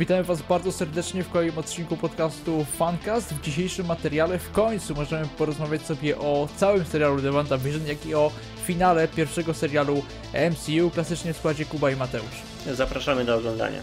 Witamy 0.00 0.24
Was 0.24 0.42
bardzo 0.42 0.72
serdecznie 0.72 1.24
w 1.24 1.30
kolejnym 1.30 1.58
odcinku 1.58 1.96
podcastu 1.96 2.66
Funcast. 2.78 3.34
W 3.34 3.40
dzisiejszym 3.40 3.86
materiale 3.86 4.38
w 4.38 4.52
końcu 4.52 4.94
możemy 4.94 5.26
porozmawiać 5.38 5.82
sobie 5.82 6.18
o 6.18 6.48
całym 6.56 6.84
serialu 6.84 7.22
The 7.22 7.32
WandaVision, 7.32 7.86
jak 7.86 8.06
i 8.06 8.14
o 8.14 8.32
finale 8.64 9.08
pierwszego 9.08 9.54
serialu 9.54 10.02
MCU, 10.50 10.90
klasycznie 10.90 11.32
w 11.32 11.36
składzie 11.36 11.64
Kuba 11.64 11.90
i 11.90 11.96
Mateusz. 11.96 12.42
Zapraszamy 12.72 13.24
do 13.24 13.36
oglądania. 13.36 13.82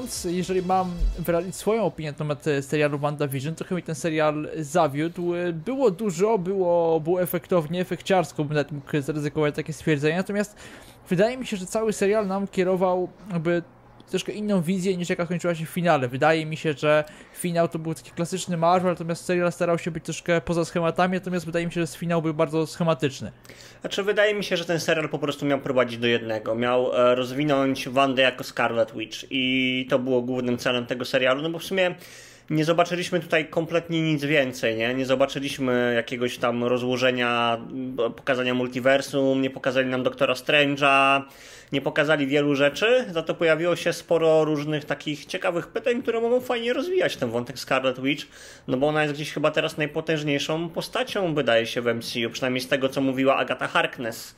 Mówiąc, 0.00 0.24
jeżeli 0.24 0.62
mam 0.62 0.90
wyrazić 1.18 1.56
swoją 1.56 1.82
opinię 1.82 2.10
na 2.10 2.18
temat 2.18 2.44
serialu 2.60 2.98
WandaVision, 2.98 3.54
trochę 3.54 3.74
mi 3.74 3.82
ten 3.82 3.94
serial 3.94 4.48
zawiódł. 4.56 5.32
Było 5.52 5.90
dużo, 5.90 6.38
było, 6.38 7.00
było 7.00 7.22
efektownie, 7.22 7.80
efekciarsko, 7.80 8.44
bym 8.44 8.54
nawet 8.54 8.72
mógł 8.72 9.00
zaryzykować 9.00 9.54
takie 9.54 9.72
stwierdzenie, 9.72 10.16
natomiast 10.16 10.56
wydaje 11.08 11.36
mi 11.36 11.46
się, 11.46 11.56
że 11.56 11.66
cały 11.66 11.92
serial 11.92 12.26
nam 12.26 12.48
kierował 12.48 13.08
jakby 13.32 13.62
troszkę 14.10 14.32
inną 14.32 14.62
wizję 14.62 14.96
niż 14.96 15.10
jaka 15.10 15.24
skończyła 15.24 15.54
się 15.54 15.66
w 15.66 15.68
finale. 15.68 16.08
Wydaje 16.08 16.46
mi 16.46 16.56
się, 16.56 16.72
że 16.72 17.04
finał 17.34 17.68
to 17.68 17.78
był 17.78 17.94
taki 17.94 18.10
klasyczny 18.10 18.56
Marvel, 18.56 18.90
natomiast 18.92 19.24
serial 19.24 19.52
starał 19.52 19.78
się 19.78 19.90
być 19.90 20.04
troszkę 20.04 20.40
poza 20.40 20.64
schematami, 20.64 21.14
natomiast 21.14 21.46
wydaje 21.46 21.66
mi 21.66 21.72
się, 21.72 21.86
że 21.86 21.86
finał 21.86 22.22
był 22.22 22.34
bardzo 22.34 22.66
schematyczny. 22.66 23.32
Znaczy, 23.80 24.02
wydaje 24.02 24.34
mi 24.34 24.44
się, 24.44 24.56
że 24.56 24.64
ten 24.64 24.80
serial 24.80 25.08
po 25.08 25.18
prostu 25.18 25.46
miał 25.46 25.60
prowadzić 25.60 25.98
do 25.98 26.06
jednego. 26.06 26.54
Miał 26.54 26.94
e, 26.94 27.14
rozwinąć 27.14 27.88
Wandę 27.88 28.22
jako 28.22 28.44
Scarlet 28.44 28.92
Witch 28.96 29.18
i 29.30 29.86
to 29.90 29.98
było 29.98 30.22
głównym 30.22 30.58
celem 30.58 30.86
tego 30.86 31.04
serialu, 31.04 31.42
no 31.42 31.50
bo 31.50 31.58
w 31.58 31.64
sumie 31.64 31.94
nie 32.50 32.64
zobaczyliśmy 32.64 33.20
tutaj 33.20 33.48
kompletnie 33.48 34.02
nic 34.02 34.24
więcej, 34.24 34.76
nie? 34.76 34.94
Nie 34.94 35.06
zobaczyliśmy 35.06 35.92
jakiegoś 35.96 36.38
tam 36.38 36.64
rozłożenia, 36.64 37.58
pokazania 38.16 38.54
multiversum, 38.54 39.42
nie 39.42 39.50
pokazali 39.50 39.88
nam 39.88 40.02
Doktora 40.02 40.34
Strange'a, 40.34 41.22
nie 41.72 41.80
pokazali 41.80 42.26
wielu 42.26 42.54
rzeczy, 42.54 43.04
za 43.10 43.22
to 43.22 43.34
pojawiło 43.34 43.76
się 43.76 43.92
sporo 43.92 44.44
różnych 44.44 44.84
takich 44.84 45.26
ciekawych 45.26 45.66
pytań, 45.66 46.02
które 46.02 46.20
mogą 46.20 46.40
fajnie 46.40 46.72
rozwijać 46.72 47.16
ten 47.16 47.30
wątek 47.30 47.58
Scarlet 47.58 48.00
Witch, 48.00 48.26
no 48.68 48.76
bo 48.76 48.88
ona 48.88 49.02
jest 49.02 49.14
gdzieś 49.14 49.32
chyba 49.32 49.50
teraz 49.50 49.76
najpotężniejszą 49.76 50.68
postacią, 50.68 51.34
wydaje 51.34 51.66
się, 51.66 51.82
w 51.82 51.94
MCU, 51.94 52.30
przynajmniej 52.32 52.60
z 52.60 52.68
tego, 52.68 52.88
co 52.88 53.00
mówiła 53.00 53.36
Agata 53.36 53.68
Harkness 53.68 54.36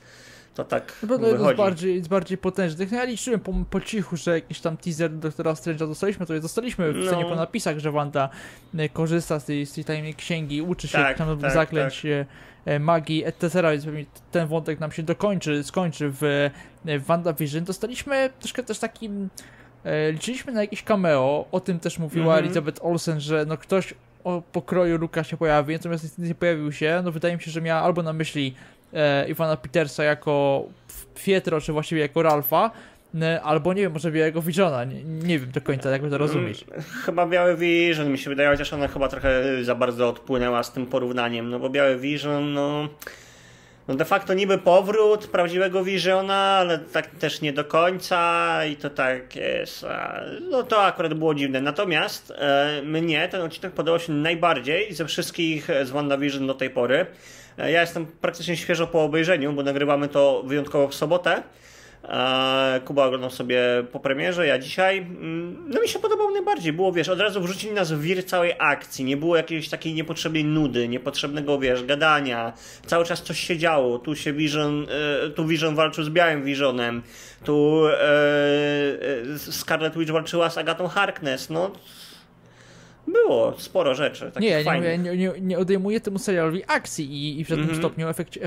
to 0.55 0.65
tak 0.65 0.97
no, 1.09 1.19
wychodzi. 1.19 1.45
Jest 1.45 1.57
bardziej, 1.57 1.95
jest 1.95 2.09
bardziej 2.09 2.39
potężny. 2.39 2.87
No 2.91 2.97
ja 2.97 3.05
liczyłem 3.05 3.41
po, 3.41 3.53
po 3.71 3.81
cichu, 3.81 4.17
że 4.17 4.31
jakiś 4.31 4.61
tam 4.61 4.77
teaser 4.77 5.11
Doktora 5.11 5.53
Strange'a 5.53 5.89
dostaliśmy, 5.89 6.27
to 6.27 6.35
je 6.35 6.41
dostaliśmy 6.41 6.93
w 6.93 6.97
no. 6.97 7.07
scenie 7.07 7.25
po 7.25 7.35
napisach, 7.35 7.79
że 7.79 7.93
Wanda 7.93 8.29
e, 8.79 8.89
korzysta 8.89 9.41
z 9.41 9.45
tej, 9.45 9.67
z 9.67 9.73
tej 9.73 9.85
tajemnej 9.85 10.15
księgi, 10.15 10.63
uczy 10.63 10.89
się 10.89 10.99
tak, 10.99 11.19
tam 11.19 11.39
tak, 11.39 11.53
zaklęć 11.53 12.03
tak. 12.03 12.27
E, 12.65 12.79
magii, 12.79 13.25
etc., 13.25 13.63
więc 13.93 14.09
ten 14.31 14.49
wątek 14.49 14.81
nam 14.81 14.93
się 14.93 15.03
dokończy, 15.03 15.65
skończy 15.65 16.11
w, 16.11 16.23
e, 16.87 16.99
w 16.99 17.05
WandaVision. 17.05 17.65
Dostaliśmy 17.65 18.31
troszkę 18.39 18.63
też 18.63 18.79
takim 18.79 19.29
liczyliśmy 20.13 20.53
na 20.53 20.61
jakieś 20.61 20.83
cameo, 20.83 21.47
o 21.53 21.61
tym 21.61 21.81
też 21.81 21.99
mówiła 21.99 22.35
-hmm. 22.35 22.39
Elizabeth 22.39 22.85
Olsen, 22.85 23.21
że 23.21 23.45
no 23.49 23.57
ktoś 23.57 23.95
o 24.25 24.43
pokroju 24.53 24.99
Luka 24.99 25.25
się 25.25 25.37
pojawi, 25.37 25.73
natomiast 25.73 26.05
niestety 26.05 26.29
nie 26.29 26.35
pojawił 26.35 26.73
się. 26.73 27.01
No 27.05 27.13
wydaje 27.13 27.37
mi 27.37 27.43
się, 27.43 27.51
że 27.51 27.61
miała 27.61 27.81
albo 27.81 28.03
na 28.03 28.13
myśli 28.13 28.55
e, 28.93 29.29
Iwana 29.29 29.57
Petersa 29.57 30.05
jako 30.05 30.65
Pietro, 31.25 31.61
czy 31.61 31.73
właściwie 31.73 32.01
jako 32.01 32.23
Ralfa, 32.23 32.71
albo 33.43 33.73
nie 33.73 33.83
wiem, 33.83 33.93
może 33.93 34.13
Białego 34.13 34.43
Visiona, 34.43 34.85
nie, 34.85 35.05
nie 35.05 35.39
wiem 35.39 35.51
do 35.51 35.61
końca, 35.61 35.91
jakby 35.91 36.11
to 36.11 36.19
rozumieć. 36.19 36.65
Mm, 36.71 36.83
chyba 37.05 37.27
Biały 37.27 37.57
Vision 37.57 38.13
mi 38.13 38.19
się 38.19 38.31
wydaje, 38.31 38.49
chociaż 38.49 38.73
ona 38.73 38.89
chyba 38.89 39.09
trochę 39.09 39.65
za 39.65 39.75
bardzo 39.75 40.09
odpłynęła 40.09 40.63
z 40.63 40.73
tym 40.73 40.87
porównaniem, 40.87 41.51
no 41.51 41.59
bo 41.59 41.71
Biały 41.71 41.99
Vision, 41.99 42.53
no 42.53 42.89
no 43.89 43.97
de 43.97 44.05
facto 44.05 44.35
niby 44.35 44.59
powrót 44.59 45.27
prawdziwego 45.27 45.85
Visiona, 45.85 46.35
ale 46.35 46.79
tak 46.79 47.07
też 47.07 47.41
nie 47.41 47.53
do 47.53 47.65
końca 47.65 48.61
i 48.65 48.77
to 48.77 48.91
tak 48.91 49.37
jest. 49.37 49.87
No 50.51 50.63
to 50.63 50.85
akurat 50.85 51.15
było 51.15 51.35
dziwne. 51.35 51.61
Natomiast 51.61 52.33
e, 52.37 52.83
mnie 52.85 53.29
ten 53.29 53.43
odcinek 53.43 53.73
podobał 53.73 54.01
się 54.01 54.13
najbardziej 54.13 54.95
ze 54.95 55.07
wszystkich 55.07 55.69
z 55.85 55.91
WandaVision 55.91 56.47
do 56.47 56.55
tej 56.55 56.71
pory. 56.71 57.07
E, 57.59 57.73
ja 57.73 57.81
jestem 57.81 58.07
praktycznie 58.07 58.57
świeżo 58.57 58.87
po 58.87 59.05
obejrzeniu, 59.05 59.53
bo 59.53 59.63
nagrywamy 59.63 60.09
to 60.09 60.43
wyjątkowo 60.47 60.89
w 60.89 60.95
sobotę. 60.95 61.43
Kuba 62.85 63.07
oglądał 63.07 63.31
sobie 63.31 63.61
po 63.93 64.01
premierze, 64.01 64.47
ja 64.47 64.59
dzisiaj. 64.59 64.99
Mm, 64.99 65.65
no 65.69 65.81
mi 65.81 65.89
się 65.89 65.99
podobał 65.99 66.31
najbardziej. 66.31 66.73
Było, 66.73 66.93
wiesz, 66.93 67.09
od 67.09 67.21
razu 67.21 67.41
wrzucili 67.41 67.73
nas 67.73 67.93
w 67.93 68.01
wir 68.01 68.27
całej 68.27 68.53
akcji. 68.59 69.05
Nie 69.05 69.17
było 69.17 69.37
jakiejś 69.37 69.69
takiej 69.69 69.95
niepotrzebnej 69.95 70.45
nudy, 70.45 70.89
niepotrzebnego, 70.89 71.59
wiesz, 71.59 71.85
gadania. 71.85 72.53
Cały 72.87 73.05
czas 73.05 73.23
coś 73.23 73.41
się 73.41 73.59
działo. 73.59 73.99
Tu 73.99 74.17
się 74.17 74.33
Vision, 74.33 74.87
e, 75.27 75.31
tu 75.31 75.47
Vision 75.47 75.75
walczył 75.75 76.05
z 76.05 76.11
białym 76.11 76.45
Visionem. 76.45 77.03
Tu 77.45 77.87
e, 77.87 77.93
e, 79.35 79.39
Scarlet 79.39 79.99
Witch 79.99 80.13
walczyła 80.13 80.51
z 80.51 80.59
Agatą 80.59 80.89
Harkness. 80.89 81.51
No, 81.51 81.71
było 83.13 83.55
sporo 83.59 83.95
rzeczy. 83.95 84.33
Nie, 84.41 84.65
nie, 84.65 84.99
nie, 84.99 85.17
nie, 85.17 85.33
nie 85.41 85.59
odejmuję 85.59 86.01
temu 86.01 86.19
serialowi 86.19 86.63
akcji 86.67 87.13
i, 87.13 87.41
i 87.41 87.45
w 87.45 87.49
żadnym 87.49 87.67
mm 87.67 87.77
-hmm. 87.77 87.81
stopniu 87.81 88.09
efekt, 88.09 88.39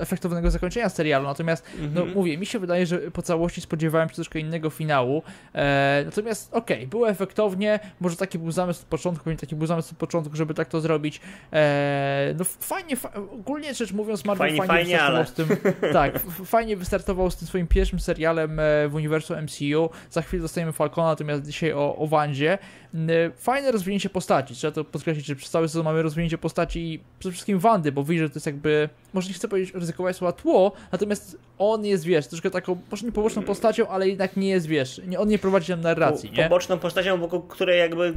efektownego 0.00 0.50
zakończenia 0.50 0.88
serialu. 0.88 1.26
Natomiast, 1.26 1.66
mm 1.74 1.90
-hmm. 1.90 1.94
no 1.94 2.00
mhm. 2.00 2.18
mówię, 2.18 2.38
mi 2.38 2.46
się 2.46 2.58
wydaje, 2.58 2.86
że 2.86 2.98
po 2.98 3.22
całości 3.22 3.60
spodziewałem 3.60 4.08
się 4.08 4.14
troszkę 4.14 4.38
innego 4.40 4.70
finału. 4.70 5.22
E, 5.54 6.02
natomiast, 6.04 6.54
okej, 6.54 6.76
okay, 6.76 6.86
było 6.86 7.08
efektownie. 7.08 7.80
Może 8.00 8.16
taki 8.16 8.38
był 8.38 8.50
zamysł 8.50 8.80
od 8.80 8.86
początku, 8.86 9.24
pewnie 9.24 9.38
taki 9.38 9.56
był 9.56 9.66
zamysł 9.66 9.90
od 9.92 9.98
początku, 9.98 10.36
żeby 10.36 10.54
tak 10.54 10.68
to 10.68 10.80
zrobić. 10.80 11.20
E, 11.52 12.34
no 12.38 12.44
fajnie, 12.44 12.96
fa 12.96 13.12
ogólnie 13.14 13.74
rzecz 13.74 13.92
mówiąc, 13.92 14.24
Marvel 14.24 14.48
fajnie, 14.48 14.66
fajnie, 14.66 14.98
fajnie 14.98 15.16
wystartował 15.16 15.16
ale... 15.16 15.26
z 15.26 15.32
tym. 15.32 15.46
Tak, 15.92 16.20
fajnie 16.44 16.76
wystartował 16.76 17.30
z 17.30 17.36
tym 17.36 17.48
swoim 17.48 17.66
pierwszym 17.66 18.00
serialem 18.00 18.60
e, 18.60 18.88
w 18.88 18.94
uniwersum 18.94 19.36
MCU. 19.42 19.90
Za 20.10 20.22
chwilę 20.22 20.42
dostajemy 20.42 20.72
Falcona, 20.72 21.08
natomiast 21.08 21.46
dzisiaj 21.46 21.72
o, 21.72 21.96
o 21.96 22.06
Wandzie. 22.06 22.58
E, 22.94 23.30
fajne 23.30 23.72
rozwinięcie 23.72 23.95
postaci. 24.10 24.54
Trzeba 24.54 24.72
to 24.72 24.84
podkreślić, 24.84 25.26
że 25.26 25.36
przez 25.36 25.50
cały 25.50 25.68
sezon 25.68 25.84
mamy 25.84 26.02
rozwinięcie 26.02 26.38
postaci 26.38 26.92
i 26.92 27.00
przede 27.18 27.32
wszystkim 27.32 27.58
Wandy, 27.58 27.92
bo 27.92 28.04
widzę, 28.04 28.24
że 28.24 28.30
to 28.30 28.36
jest 28.36 28.46
jakby, 28.46 28.88
może 29.12 29.28
nie 29.28 29.34
chcę 29.34 29.48
powiedzieć 29.48 29.74
ryzykować 29.74 30.16
słowa 30.16 30.32
tło, 30.32 30.72
natomiast 30.92 31.38
on 31.58 31.84
jest, 31.84 32.04
wiesz, 32.04 32.26
troszkę 32.26 32.50
taką, 32.50 32.80
może 32.90 33.06
nie 33.06 33.12
poboczną 33.12 33.42
postacią, 33.42 33.88
ale 33.88 34.08
jednak 34.08 34.36
nie 34.36 34.48
jest, 34.48 34.66
wiesz, 34.66 35.00
nie, 35.06 35.20
on 35.20 35.28
nie 35.28 35.38
prowadzi 35.38 35.70
nam 35.70 35.80
narracji, 35.80 36.30
nie? 36.30 36.42
Poboczną 36.42 36.78
postacią, 36.78 37.20
wokół 37.20 37.42
której 37.42 37.78
jakby 37.78 38.14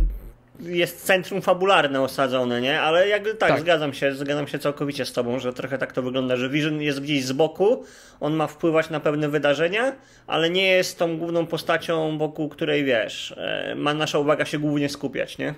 jest 0.62 1.06
centrum 1.06 1.42
fabularne 1.42 2.02
osadzone, 2.02 2.62
nie? 2.62 2.82
Ale 2.82 3.08
jakby 3.08 3.36
tak, 3.36 3.50
tak, 3.50 3.60
zgadzam 3.60 3.94
się, 3.94 4.16
zgadzam 4.16 4.48
się 4.48 4.60
całkowicie 4.60 5.06
z 5.06 5.14
tobą, 5.14 5.40
że 5.40 5.54
trochę 5.54 5.78
tak 5.78 5.94
to 5.94 6.02
wygląda, 6.02 6.36
że 6.36 6.50
Vision 6.50 6.82
jest 6.82 7.02
gdzieś 7.02 7.26
z 7.26 7.32
boku, 7.32 7.84
on 8.20 8.34
ma 8.34 8.48
wpływać 8.48 8.90
na 8.90 9.00
pewne 9.00 9.30
wydarzenia, 9.30 9.96
ale 10.28 10.50
nie 10.50 10.68
jest 10.68 11.00
tą 11.00 11.18
główną 11.18 11.46
postacią, 11.48 12.18
wokół 12.18 12.50
której 12.50 12.84
wiesz, 12.84 13.34
e, 13.38 13.76
ma 13.76 13.94
nasza 13.94 14.20
uwaga 14.20 14.46
się 14.46 14.60
głównie 14.60 14.90
skupiać, 14.90 15.38
nie? 15.38 15.54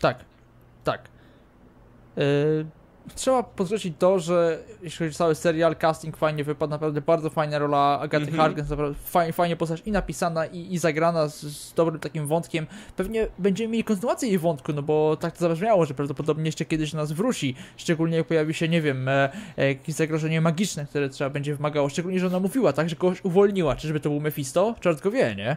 Tak, 0.00 0.24
tak. 0.84 1.08
Yy, 2.16 2.66
trzeba 3.14 3.42
podkreślić 3.42 3.94
to, 3.98 4.18
że 4.18 4.58
jeśli 4.82 4.98
chodzi 4.98 5.16
o 5.16 5.18
cały 5.18 5.34
serial, 5.34 5.76
casting 5.76 6.16
fajnie 6.16 6.44
wypadł, 6.44 6.70
naprawdę 6.70 7.00
bardzo 7.00 7.30
fajna 7.30 7.58
rola 7.58 8.00
Agaty 8.00 8.24
mm 8.30 8.34
-hmm. 8.34 8.70
Naprawdę 8.70 8.98
fajnie, 9.04 9.32
fajnie 9.32 9.56
postać 9.56 9.82
i 9.86 9.92
napisana, 9.92 10.46
i, 10.46 10.74
i 10.74 10.78
zagrana 10.78 11.28
z, 11.28 11.40
z, 11.40 11.74
dobrym 11.74 12.00
takim 12.00 12.26
wątkiem. 12.26 12.66
Pewnie 12.96 13.26
będziemy 13.38 13.68
mieli 13.68 13.84
kontynuację 13.84 14.28
jej 14.28 14.38
wątku, 14.38 14.72
no 14.72 14.82
bo 14.82 15.16
tak 15.20 15.36
to 15.36 15.48
zabrzmiało, 15.48 15.86
że 15.86 15.94
prawdopodobnie 15.94 16.44
jeszcze 16.44 16.64
kiedyś 16.64 16.92
nas 16.92 17.12
wróci, 17.12 17.54
szczególnie 17.76 18.16
jak 18.16 18.26
pojawi 18.26 18.54
się, 18.54 18.68
nie 18.68 18.82
wiem, 18.82 19.08
e, 19.08 19.30
e, 19.56 19.68
jakieś 19.68 19.94
zagrożenie 19.94 20.40
magiczne, 20.40 20.86
które 20.86 21.08
trzeba 21.08 21.30
będzie 21.30 21.56
wymagało, 21.56 21.88
szczególnie, 21.88 22.20
że 22.20 22.26
ona 22.26 22.40
mówiła 22.40 22.72
tak, 22.72 22.88
że 22.88 22.96
kogoś 22.96 23.24
uwolniła, 23.24 23.76
czyżby 23.76 24.00
to 24.00 24.10
był 24.10 24.20
Mephisto? 24.20 24.74
Czart 24.80 25.00
go 25.00 25.10
wie, 25.10 25.34
nie? 25.34 25.56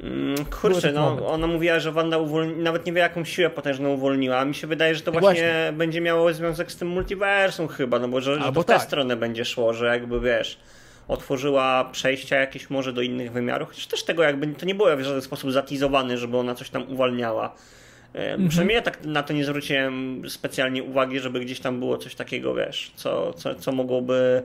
Mm, 0.00 0.44
kurczę, 0.44 0.92
no, 0.92 1.26
ona 1.26 1.46
mówiła, 1.46 1.80
że 1.80 1.92
Wanda 1.92 2.18
uwolni... 2.18 2.62
nawet 2.62 2.86
nie 2.86 2.92
wie 2.92 3.00
jaką 3.00 3.24
siłę 3.24 3.50
potężną 3.50 3.92
uwolniła. 3.92 4.44
Mi 4.44 4.54
się 4.54 4.66
wydaje, 4.66 4.94
że 4.94 5.00
to 5.00 5.12
właśnie, 5.12 5.30
właśnie, 5.30 5.72
będzie 5.72 6.00
miało 6.00 6.32
związek 6.32 6.72
z 6.72 6.76
tym 6.76 6.88
multiversum 6.88 7.68
chyba, 7.68 7.98
no 7.98 8.08
bo 8.08 8.20
że, 8.20 8.34
że 8.34 8.52
to 8.52 8.62
w 8.62 8.64
tę 8.64 8.72
tak. 8.72 8.82
stronę 8.82 9.16
będzie 9.16 9.44
szło, 9.44 9.74
że 9.74 9.86
jakby 9.86 10.20
wiesz, 10.20 10.58
otworzyła 11.08 11.88
przejścia 11.92 12.36
jakieś 12.36 12.70
może 12.70 12.92
do 12.92 13.02
innych 13.02 13.32
wymiarów, 13.32 13.68
chociaż 13.68 13.86
też 13.86 14.04
tego 14.04 14.22
jakby 14.22 14.46
to 14.46 14.66
nie 14.66 14.74
było 14.74 14.96
w 14.96 15.00
żaden 15.00 15.22
sposób 15.22 15.52
zatizowane, 15.52 16.18
żeby 16.18 16.36
ona 16.36 16.54
coś 16.54 16.70
tam 16.70 16.92
uwalniała. 16.92 17.54
Mhm. 18.14 18.48
Przynajmniej 18.48 18.74
ja 18.74 18.82
tak 18.82 19.04
na 19.04 19.22
to 19.22 19.32
nie 19.32 19.44
zwróciłem 19.44 20.22
specjalnie 20.28 20.82
uwagi, 20.82 21.20
żeby 21.20 21.40
gdzieś 21.40 21.60
tam 21.60 21.78
było 21.78 21.98
coś 21.98 22.14
takiego, 22.14 22.54
wiesz, 22.54 22.92
co, 22.96 23.32
co, 23.32 23.54
co 23.54 23.72
mogłoby 23.72 24.42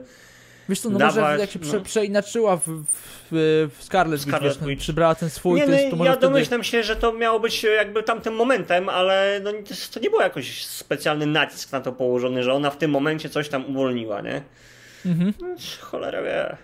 Wiesz 0.68 0.80
co, 0.80 0.90
no 0.90 0.98
dawać, 0.98 1.16
może 1.16 1.38
jak 1.38 1.50
się 1.50 1.58
no. 1.72 1.80
przeinaczyła 1.80 2.56
w, 2.56 2.62
w, 2.66 3.68
w 3.78 3.84
Scarlet, 3.84 4.20
Scarlet 4.20 4.52
Witch, 4.52 4.66
wiesz, 4.66 4.78
przybrała 4.78 5.14
ten 5.14 5.30
swój... 5.30 5.60
Nie, 5.60 5.66
to 5.66 5.72
jest, 5.72 5.96
to 5.96 6.04
ja 6.04 6.12
wtedy... 6.12 6.26
domyślam 6.26 6.64
się, 6.64 6.82
że 6.82 6.96
to 6.96 7.12
miało 7.12 7.40
być 7.40 7.62
jakby 7.62 8.02
tamtym 8.02 8.34
momentem, 8.34 8.88
ale 8.88 9.40
no, 9.44 9.52
to 9.92 10.00
nie 10.00 10.10
był 10.10 10.20
jakoś 10.20 10.64
specjalny 10.66 11.26
nacisk 11.26 11.72
na 11.72 11.80
to 11.80 11.92
położony, 11.92 12.42
że 12.42 12.52
ona 12.52 12.70
w 12.70 12.78
tym 12.78 12.90
momencie 12.90 13.28
coś 13.28 13.48
tam 13.48 13.70
uwolniła, 13.70 14.20
nie? 14.20 14.42
Mhm. 15.06 15.34
No, 15.40 15.46
cholera 15.80 16.22
wie. 16.22 16.56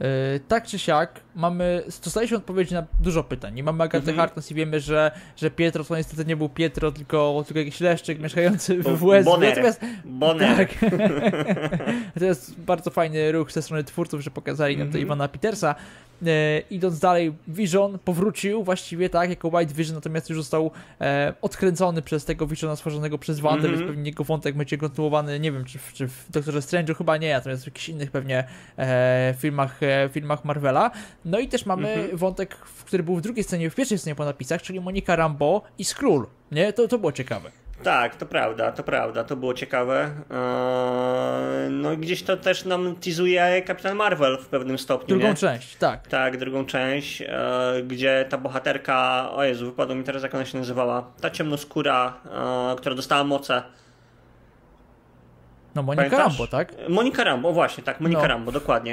Yy, 0.00 0.40
tak 0.48 0.66
czy 0.66 0.78
siak, 0.78 1.20
mamy, 1.34 1.82
dostaliśmy 2.04 2.36
odpowiedzi 2.36 2.74
na 2.74 2.86
dużo 3.00 3.24
pytań. 3.24 3.58
I 3.58 3.62
mamy 3.62 3.84
Agatę. 3.84 4.12
Harkness 4.12 4.50
i 4.50 4.54
wiemy, 4.54 4.80
że, 4.80 5.10
że 5.36 5.50
Pietro 5.50 5.84
to 5.84 5.96
niestety 5.96 6.24
nie 6.24 6.36
był 6.36 6.48
Pietro, 6.48 6.92
tylko, 6.92 7.44
tylko 7.46 7.58
jakiś 7.58 7.80
leszczyk 7.80 8.20
mieszkający 8.20 8.82
w 8.82 9.06
West. 9.06 9.28
Bonner. 9.28 9.48
Natomiast, 9.48 9.80
Bonner. 10.04 10.56
Tak. 10.56 10.90
to 12.18 12.24
jest 12.24 12.60
bardzo 12.60 12.90
fajny 12.90 13.32
ruch 13.32 13.52
ze 13.52 13.62
strony 13.62 13.84
twórców, 13.84 14.20
że 14.20 14.30
pokazali 14.30 14.76
nam 14.76 14.86
to 14.86 14.90
mhm. 14.90 15.04
Ivana 15.04 15.28
Petersa. 15.28 15.74
E, 16.26 16.62
idąc 16.70 16.98
dalej, 16.98 17.34
Vision 17.48 17.98
powrócił 18.04 18.64
właściwie 18.64 19.10
tak, 19.10 19.30
jako 19.30 19.48
White 19.48 19.74
Vision, 19.74 19.94
natomiast 19.94 20.30
już 20.30 20.38
został 20.38 20.70
e, 21.00 21.34
odkręcony 21.42 22.02
przez 22.02 22.24
tego 22.24 22.46
Visiona 22.46 22.76
stworzonego 22.76 23.18
przez 23.18 23.40
Wandę, 23.40 23.68
mm 23.68 23.74
-hmm. 23.74 23.78
więc 23.78 23.90
pewnie 23.90 24.10
jego 24.10 24.24
wątek 24.24 24.56
będzie 24.56 24.78
kontynuowany, 24.78 25.40
nie 25.40 25.52
wiem, 25.52 25.64
czy, 25.64 25.78
czy 25.94 26.08
w 26.08 26.30
Doktorze 26.30 26.58
Strange'u 26.58 26.94
chyba 26.94 27.16
nie, 27.16 27.32
natomiast 27.32 27.62
w 27.62 27.66
jakichś 27.66 27.88
innych 27.88 28.10
pewnie 28.10 28.44
e, 28.78 29.34
filmach, 29.38 29.82
e, 29.82 30.08
filmach 30.12 30.44
Marvela. 30.44 30.90
No 31.24 31.38
i 31.38 31.48
też 31.48 31.66
mamy 31.66 31.88
mm 31.88 32.10
-hmm. 32.10 32.16
wątek, 32.16 32.54
który 32.56 33.02
był 33.02 33.16
w 33.16 33.20
drugiej 33.20 33.44
scenie, 33.44 33.70
w 33.70 33.74
pierwszej 33.74 33.98
scenie 33.98 34.14
po 34.14 34.24
napisach, 34.24 34.62
czyli 34.62 34.80
Monika 34.80 35.16
Rambo 35.16 35.62
i 35.78 35.84
Skrull, 35.84 36.26
nie? 36.52 36.72
To, 36.72 36.88
to 36.88 36.98
było 36.98 37.12
ciekawe. 37.12 37.50
Tak, 37.82 38.16
to 38.16 38.26
prawda, 38.26 38.72
to 38.72 38.82
prawda, 38.82 39.24
to 39.24 39.36
było 39.36 39.54
ciekawe. 39.54 40.10
Eee, 40.30 41.70
no 41.70 41.96
gdzieś 41.96 42.22
to 42.22 42.36
też 42.36 42.64
nam 42.64 42.96
teasuje 42.96 43.62
Kapitan 43.62 43.96
Marvel 43.96 44.38
w 44.38 44.46
pewnym 44.46 44.78
stopniu. 44.78 45.08
Drugą 45.08 45.28
nie? 45.28 45.34
część, 45.34 45.76
tak. 45.76 46.08
Tak, 46.08 46.36
drugą 46.36 46.66
część, 46.66 47.22
eee, 47.22 47.84
gdzie 47.84 48.26
ta 48.28 48.38
bohaterka, 48.38 49.28
o 49.30 49.44
Jezu, 49.44 49.66
wypadło 49.66 49.94
mi 49.94 50.04
teraz 50.04 50.22
jak 50.22 50.34
ona 50.34 50.44
się 50.44 50.58
nazywała, 50.58 51.10
ta 51.20 51.30
ciemnoskóra, 51.30 52.14
eee, 52.24 52.76
która 52.76 52.94
dostała 52.94 53.24
moce. 53.24 53.62
No 55.74 55.82
Monika 55.82 56.02
Pamiętasz? 56.02 56.28
Rambo, 56.28 56.46
tak? 56.46 56.72
Monika 56.88 57.24
Rambo, 57.24 57.52
właśnie, 57.52 57.84
tak, 57.84 58.00
Monika 58.00 58.22
no. 58.22 58.28
Rambo, 58.28 58.52
dokładnie. 58.52 58.92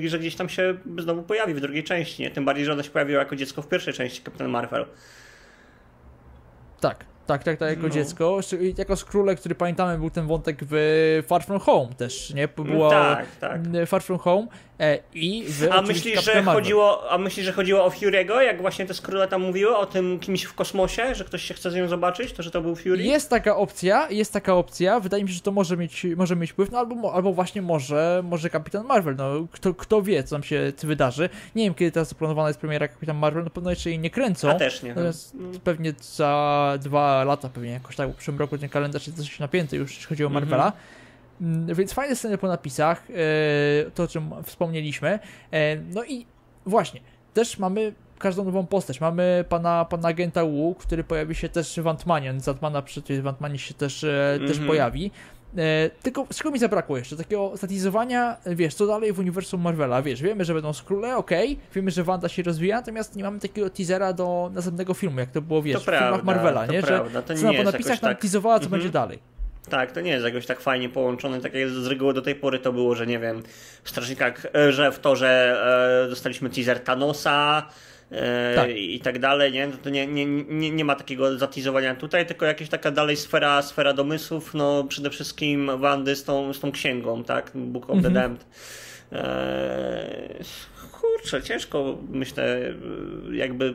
Yy, 0.00 0.08
że 0.08 0.18
gdzieś 0.18 0.36
tam 0.36 0.48
się 0.48 0.74
znowu 0.98 1.22
pojawi 1.22 1.54
w 1.54 1.60
drugiej 1.60 1.84
części, 1.84 2.22
nie? 2.22 2.30
Tym 2.30 2.44
bardziej, 2.44 2.64
że 2.64 2.72
ona 2.72 2.82
się 2.82 2.90
pojawiła 2.90 3.18
jako 3.18 3.36
dziecko 3.36 3.62
w 3.62 3.68
pierwszej 3.68 3.94
części 3.94 4.22
Kapitan 4.22 4.48
Marvel. 4.48 4.86
Tak. 6.80 7.04
Tak, 7.26 7.44
tak, 7.44 7.58
tak, 7.58 7.68
jako 7.68 7.82
no. 7.82 7.88
dziecko. 7.88 8.40
Jako 8.78 8.96
Skrulle, 8.96 9.36
który 9.36 9.54
pamiętamy, 9.54 9.98
był 9.98 10.10
ten 10.10 10.26
wątek 10.26 10.58
w 10.70 11.22
Far 11.26 11.44
From 11.44 11.60
Home 11.60 11.94
też, 11.96 12.34
nie? 12.34 12.48
Było 12.48 12.90
tak, 12.90 13.36
tak. 13.36 13.60
Far 13.86 14.02
From 14.02 14.18
Home 14.18 14.46
e, 14.80 14.98
i 15.14 15.44
w 15.48 15.68
a 15.70 15.82
myślisz, 15.82 16.24
że 16.24 16.42
chodziło, 16.42 17.10
a 17.10 17.18
myślisz, 17.18 17.46
że 17.46 17.52
chodziło 17.52 17.84
o 17.84 17.88
Fury'ego, 17.88 18.40
jak 18.40 18.60
właśnie 18.60 18.86
te 18.86 18.94
Skrulle 18.94 19.28
tam 19.28 19.42
mówiły 19.42 19.76
o 19.76 19.86
tym 19.86 20.18
kimś 20.18 20.44
w 20.44 20.54
kosmosie, 20.54 21.14
że 21.14 21.24
ktoś 21.24 21.42
się 21.42 21.54
chce 21.54 21.70
z 21.70 21.74
nią 21.74 21.88
zobaczyć, 21.88 22.32
to 22.32 22.42
że 22.42 22.50
to 22.50 22.60
był 22.60 22.76
Fury? 22.76 23.02
Jest 23.02 23.30
taka 23.30 23.56
opcja, 23.56 24.10
jest 24.10 24.32
taka 24.32 24.54
opcja, 24.54 25.00
wydaje 25.00 25.22
mi 25.22 25.28
się, 25.28 25.34
że 25.34 25.40
to 25.40 25.52
może 25.52 25.76
mieć, 25.76 26.06
może 26.16 26.36
mieć 26.36 26.50
wpływ, 26.52 26.70
no 26.70 26.78
albo, 26.78 27.12
albo 27.14 27.32
właśnie 27.32 27.62
może, 27.62 28.22
może 28.24 28.50
Kapitan 28.50 28.86
Marvel, 28.86 29.16
no 29.16 29.46
kto, 29.52 29.74
kto 29.74 30.02
wie, 30.02 30.24
co 30.24 30.34
tam 30.34 30.42
się 30.42 30.72
wydarzy. 30.82 31.28
Nie 31.54 31.64
wiem, 31.64 31.74
kiedy 31.74 31.92
teraz 31.92 32.08
zaplanowana 32.08 32.48
jest 32.48 32.60
premiera 32.60 32.88
Kapitan 32.88 33.16
Marvel, 33.16 33.44
no 33.44 33.50
pewno 33.50 33.70
jeszcze 33.70 33.90
jej 33.90 33.98
nie 33.98 34.10
kręcą. 34.10 34.50
A 34.50 34.54
też 34.54 34.82
nie. 34.82 34.94
Pewnie 35.64 35.92
za 36.00 36.78
dwa 36.82 37.15
lata 37.24 37.48
pewnie 37.48 37.70
jakoś 37.70 37.96
tak, 37.96 38.10
w 38.10 38.14
przyszłym 38.14 38.38
roku 38.38 38.58
ten 38.58 38.68
kalendarz 38.68 39.06
jest 39.06 39.18
dosyć 39.18 39.38
napięty 39.38 39.76
już, 39.76 39.90
jeśli 39.90 40.06
chodzi 40.06 40.24
o 40.24 40.28
Marvela. 40.28 40.72
Mm 41.40 41.66
-hmm. 41.66 41.74
Więc 41.76 41.92
fajne 41.92 42.16
sceny 42.16 42.38
po 42.38 42.48
napisach, 42.48 43.02
e, 43.10 43.90
to 43.90 44.02
o 44.02 44.08
czym 44.08 44.30
wspomnieliśmy. 44.42 45.18
E, 45.50 45.76
no 45.76 46.04
i 46.04 46.26
właśnie, 46.66 47.00
też 47.34 47.58
mamy 47.58 47.92
każdą 48.18 48.44
nową 48.44 48.66
postać. 48.66 49.00
Mamy 49.00 49.44
pana, 49.48 49.84
pana 49.84 50.08
agenta 50.08 50.44
Wu, 50.44 50.74
który 50.78 51.04
pojawi 51.04 51.34
się 51.34 51.48
też 51.48 51.80
w 51.80 51.86
Antmanie. 51.86 52.40
Z 52.40 52.48
Antmana 52.48 52.82
przecież 52.82 53.20
w 53.20 53.26
Antmanie 53.26 53.58
się 53.58 53.74
też, 53.74 54.04
mm 54.04 54.16
-hmm. 54.16 54.40
też 54.40 54.50
mhm. 54.50 54.66
pojawi. 54.66 55.10
E, 55.58 55.90
tylko 56.02 56.26
czego 56.34 56.50
mi 56.50 56.58
zabrakło 56.58 56.98
jeszcze? 56.98 57.16
Takiego 57.16 57.52
statizowania, 57.56 58.36
wiesz, 58.46 58.74
co 58.74 58.86
dalej 58.86 59.12
w 59.12 59.18
uniwersum 59.18 59.60
Marvela, 59.60 60.02
wiesz, 60.02 60.22
wiemy, 60.22 60.44
że 60.44 60.54
będą 60.54 60.72
skróle, 60.72 61.16
okej, 61.16 61.52
okay, 61.52 61.66
wiemy, 61.74 61.90
że 61.90 62.04
Wanda 62.04 62.28
się 62.28 62.42
rozwija, 62.42 62.76
natomiast 62.76 63.16
nie 63.16 63.24
mamy 63.24 63.40
takiego 63.40 63.70
teasera 63.70 64.12
do 64.12 64.50
następnego 64.54 64.94
filmu, 64.94 65.20
jak 65.20 65.30
to 65.30 65.42
było, 65.42 65.62
wiesz, 65.62 65.74
to 65.74 65.80
w 65.80 65.84
prawda, 65.84 66.06
filmach 66.06 66.24
Marvela, 66.24 66.66
nie? 66.66 66.82
Prawda, 66.82 67.20
że 67.20 67.22
to 67.22 67.52
nie 67.52 67.58
po 67.58 67.64
napisach 67.64 68.00
tam 68.00 68.10
tak... 68.10 68.20
teasowała, 68.20 68.58
co 68.58 68.64
mhm. 68.64 68.80
będzie 68.80 68.92
dalej. 68.92 69.18
Tak, 69.70 69.92
to 69.92 70.00
nie 70.00 70.10
jest 70.10 70.24
jakoś 70.24 70.46
tak 70.46 70.60
fajnie 70.60 70.88
połączone, 70.88 71.40
tak 71.40 71.54
jak 71.54 71.70
z 71.70 71.86
reguły 71.86 72.14
do 72.14 72.22
tej 72.22 72.34
pory 72.34 72.58
to 72.58 72.72
było, 72.72 72.94
że 72.94 73.06
nie 73.06 73.18
wiem, 73.18 73.42
w 73.82 73.90
Strażnikach, 73.90 74.46
e, 74.54 74.72
że 74.72 74.92
w 74.92 74.98
to, 74.98 75.16
że 75.16 75.60
e, 76.06 76.10
dostaliśmy 76.10 76.50
teaser 76.50 76.80
Thanosa, 76.80 77.62
E, 77.62 77.95
tak. 78.56 78.70
i 78.76 79.00
tak 79.00 79.18
dalej, 79.18 79.52
nie? 79.52 79.66
No 79.66 79.76
to 79.82 79.90
nie, 79.90 80.06
nie, 80.06 80.26
nie, 80.26 80.70
nie 80.70 80.84
ma 80.84 80.94
takiego 80.94 81.38
zatizowania 81.38 81.94
tutaj, 81.94 82.26
tylko 82.26 82.46
jakaś 82.46 82.68
taka 82.68 82.90
dalej 82.90 83.16
sfera, 83.16 83.62
sfera 83.62 83.92
domysłów, 83.92 84.54
no 84.54 84.84
przede 84.84 85.10
wszystkim 85.10 85.70
Wandy 85.78 86.16
z 86.16 86.24
tą, 86.24 86.52
z 86.52 86.60
tą 86.60 86.72
księgą, 86.72 87.24
tak? 87.24 87.50
Book 87.54 87.90
of 87.90 88.02
the 88.02 88.08
mhm. 88.08 88.14
Damned. 88.14 88.46
Eee, 89.12 90.44
kurczę, 90.92 91.42
ciężko 91.42 91.98
myślę, 92.08 92.74
jakby 93.32 93.74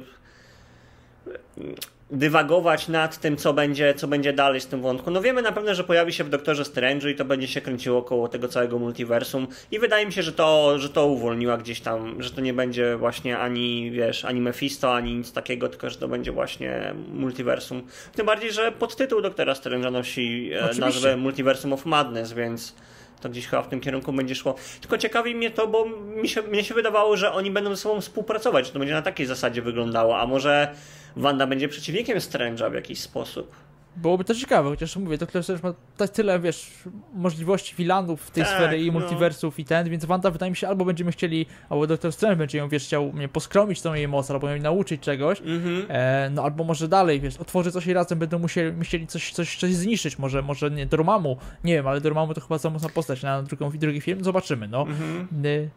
dywagować 2.11 2.87
nad 2.87 3.19
tym, 3.19 3.37
co 3.37 3.53
będzie, 3.53 3.93
co 3.93 4.07
będzie 4.07 4.33
dalej 4.33 4.61
z 4.61 4.67
tym 4.67 4.81
wątku. 4.81 5.11
No 5.11 5.21
wiemy 5.21 5.41
na 5.41 5.51
pewno, 5.51 5.75
że 5.75 5.83
pojawi 5.83 6.13
się 6.13 6.23
w 6.23 6.29
Doktorze 6.29 6.65
Strange 6.65 7.11
i 7.11 7.15
to 7.15 7.25
będzie 7.25 7.47
się 7.47 7.61
kręciło 7.61 7.99
około 7.99 8.27
tego 8.27 8.47
całego 8.47 8.79
multiversum 8.79 9.47
i 9.71 9.79
wydaje 9.79 10.05
mi 10.05 10.13
się, 10.13 10.23
że 10.23 10.31
to, 10.31 10.79
że 10.79 10.89
to 10.89 11.07
uwolniła 11.07 11.57
gdzieś 11.57 11.81
tam, 11.81 12.23
że 12.23 12.29
to 12.29 12.41
nie 12.41 12.53
będzie 12.53 12.97
właśnie 12.97 13.37
ani, 13.37 13.91
wiesz, 13.91 14.25
ani 14.25 14.41
Mephisto, 14.41 14.95
ani 14.95 15.15
nic 15.15 15.33
takiego, 15.33 15.69
tylko 15.69 15.89
że 15.89 15.97
to 15.97 16.07
będzie 16.07 16.31
właśnie 16.31 16.93
multiversum. 17.13 17.83
Tym 18.15 18.25
bardziej, 18.25 18.51
że 18.51 18.71
podtytuł 18.71 19.21
Doktora 19.21 19.53
Strange'a 19.53 19.91
nosi 19.91 20.51
e, 20.53 20.59
Oczywiście. 20.59 20.81
nazwę 20.85 21.17
Multiversum 21.17 21.73
of 21.73 21.85
Madness, 21.85 22.33
więc 22.33 22.75
to 23.21 23.29
gdzieś 23.29 23.47
chyba 23.47 23.61
w 23.61 23.67
tym 23.67 23.79
kierunku 23.79 24.13
będzie 24.13 24.35
szło. 24.35 24.55
Tylko 24.81 24.97
ciekawi 24.97 25.35
mnie 25.35 25.51
to, 25.51 25.67
bo 25.67 25.85
mi 26.15 26.29
się, 26.29 26.41
mnie 26.41 26.63
się 26.63 26.73
wydawało, 26.73 27.17
że 27.17 27.33
oni 27.33 27.51
będą 27.51 27.69
ze 27.69 27.77
sobą 27.77 28.01
współpracować, 28.01 28.65
że 28.65 28.71
to 28.71 28.79
będzie 28.79 28.93
na 28.93 29.01
takiej 29.01 29.25
zasadzie 29.25 29.61
wyglądało, 29.61 30.19
a 30.19 30.27
może 30.27 30.75
Wanda 31.15 31.47
będzie 31.47 31.67
przeciwnikiem 31.67 32.17
Strange'a 32.17 32.71
w 32.71 32.73
jakiś 32.73 32.99
sposób. 32.99 33.55
Byłoby 33.95 34.23
to 34.23 34.35
ciekawe, 34.35 34.69
chociaż 34.69 34.95
mówię, 34.95 35.17
to 35.17 35.43
Strange 35.43 35.63
ma 35.63 35.73
tak 35.97 36.09
tyle, 36.09 36.39
wiesz, 36.39 36.71
możliwości 37.13 37.75
wilanów 37.75 38.21
w 38.21 38.31
tej 38.31 38.43
tak, 38.43 38.53
sfery 38.53 38.79
i 38.79 38.91
no. 38.91 38.99
multiversów 38.99 39.59
i 39.59 39.65
ten, 39.65 39.89
więc 39.89 40.05
Wanda 40.05 40.31
wydaje 40.31 40.49
mi 40.49 40.55
się, 40.55 40.67
albo 40.67 40.85
będziemy 40.85 41.11
chcieli, 41.11 41.45
albo 41.69 41.87
Doktor 41.87 42.11
Strange 42.11 42.35
będzie 42.35 42.57
ją, 42.57 42.69
wiesz, 42.69 42.83
chciał 42.83 43.13
mnie 43.13 43.27
poskromić 43.27 43.81
tą 43.81 43.93
jej 43.93 44.07
moc, 44.07 44.31
albo 44.31 44.49
ją 44.49 44.61
nauczyć 44.61 45.01
czegoś, 45.01 45.41
mm 45.41 45.61
-hmm. 45.61 45.85
e, 45.89 46.29
no 46.29 46.43
albo 46.43 46.63
może 46.63 46.87
dalej, 46.87 47.21
wiesz, 47.21 47.37
otworzy 47.37 47.71
coś 47.71 47.87
i 47.87 47.93
razem 47.93 48.19
będą 48.19 48.39
musieli, 48.39 48.71
musieli 48.71 49.07
coś, 49.07 49.31
coś, 49.31 49.57
coś 49.57 49.73
zniszczyć, 49.73 50.19
może, 50.19 50.41
może 50.41 50.71
nie, 50.71 50.85
Dormammu, 50.85 51.37
nie 51.63 51.73
wiem, 51.73 51.87
ale 51.87 52.01
Dormammu 52.01 52.33
to 52.33 52.41
chyba 52.41 52.57
za 52.57 52.69
mocna 52.69 52.89
postać 52.89 53.23
na 53.23 53.43
drugą, 53.43 53.71
drugi 53.71 54.01
film, 54.01 54.23
zobaczymy, 54.23 54.67
no. 54.67 54.81
Mm 54.81 54.95
-hmm. 54.95 55.67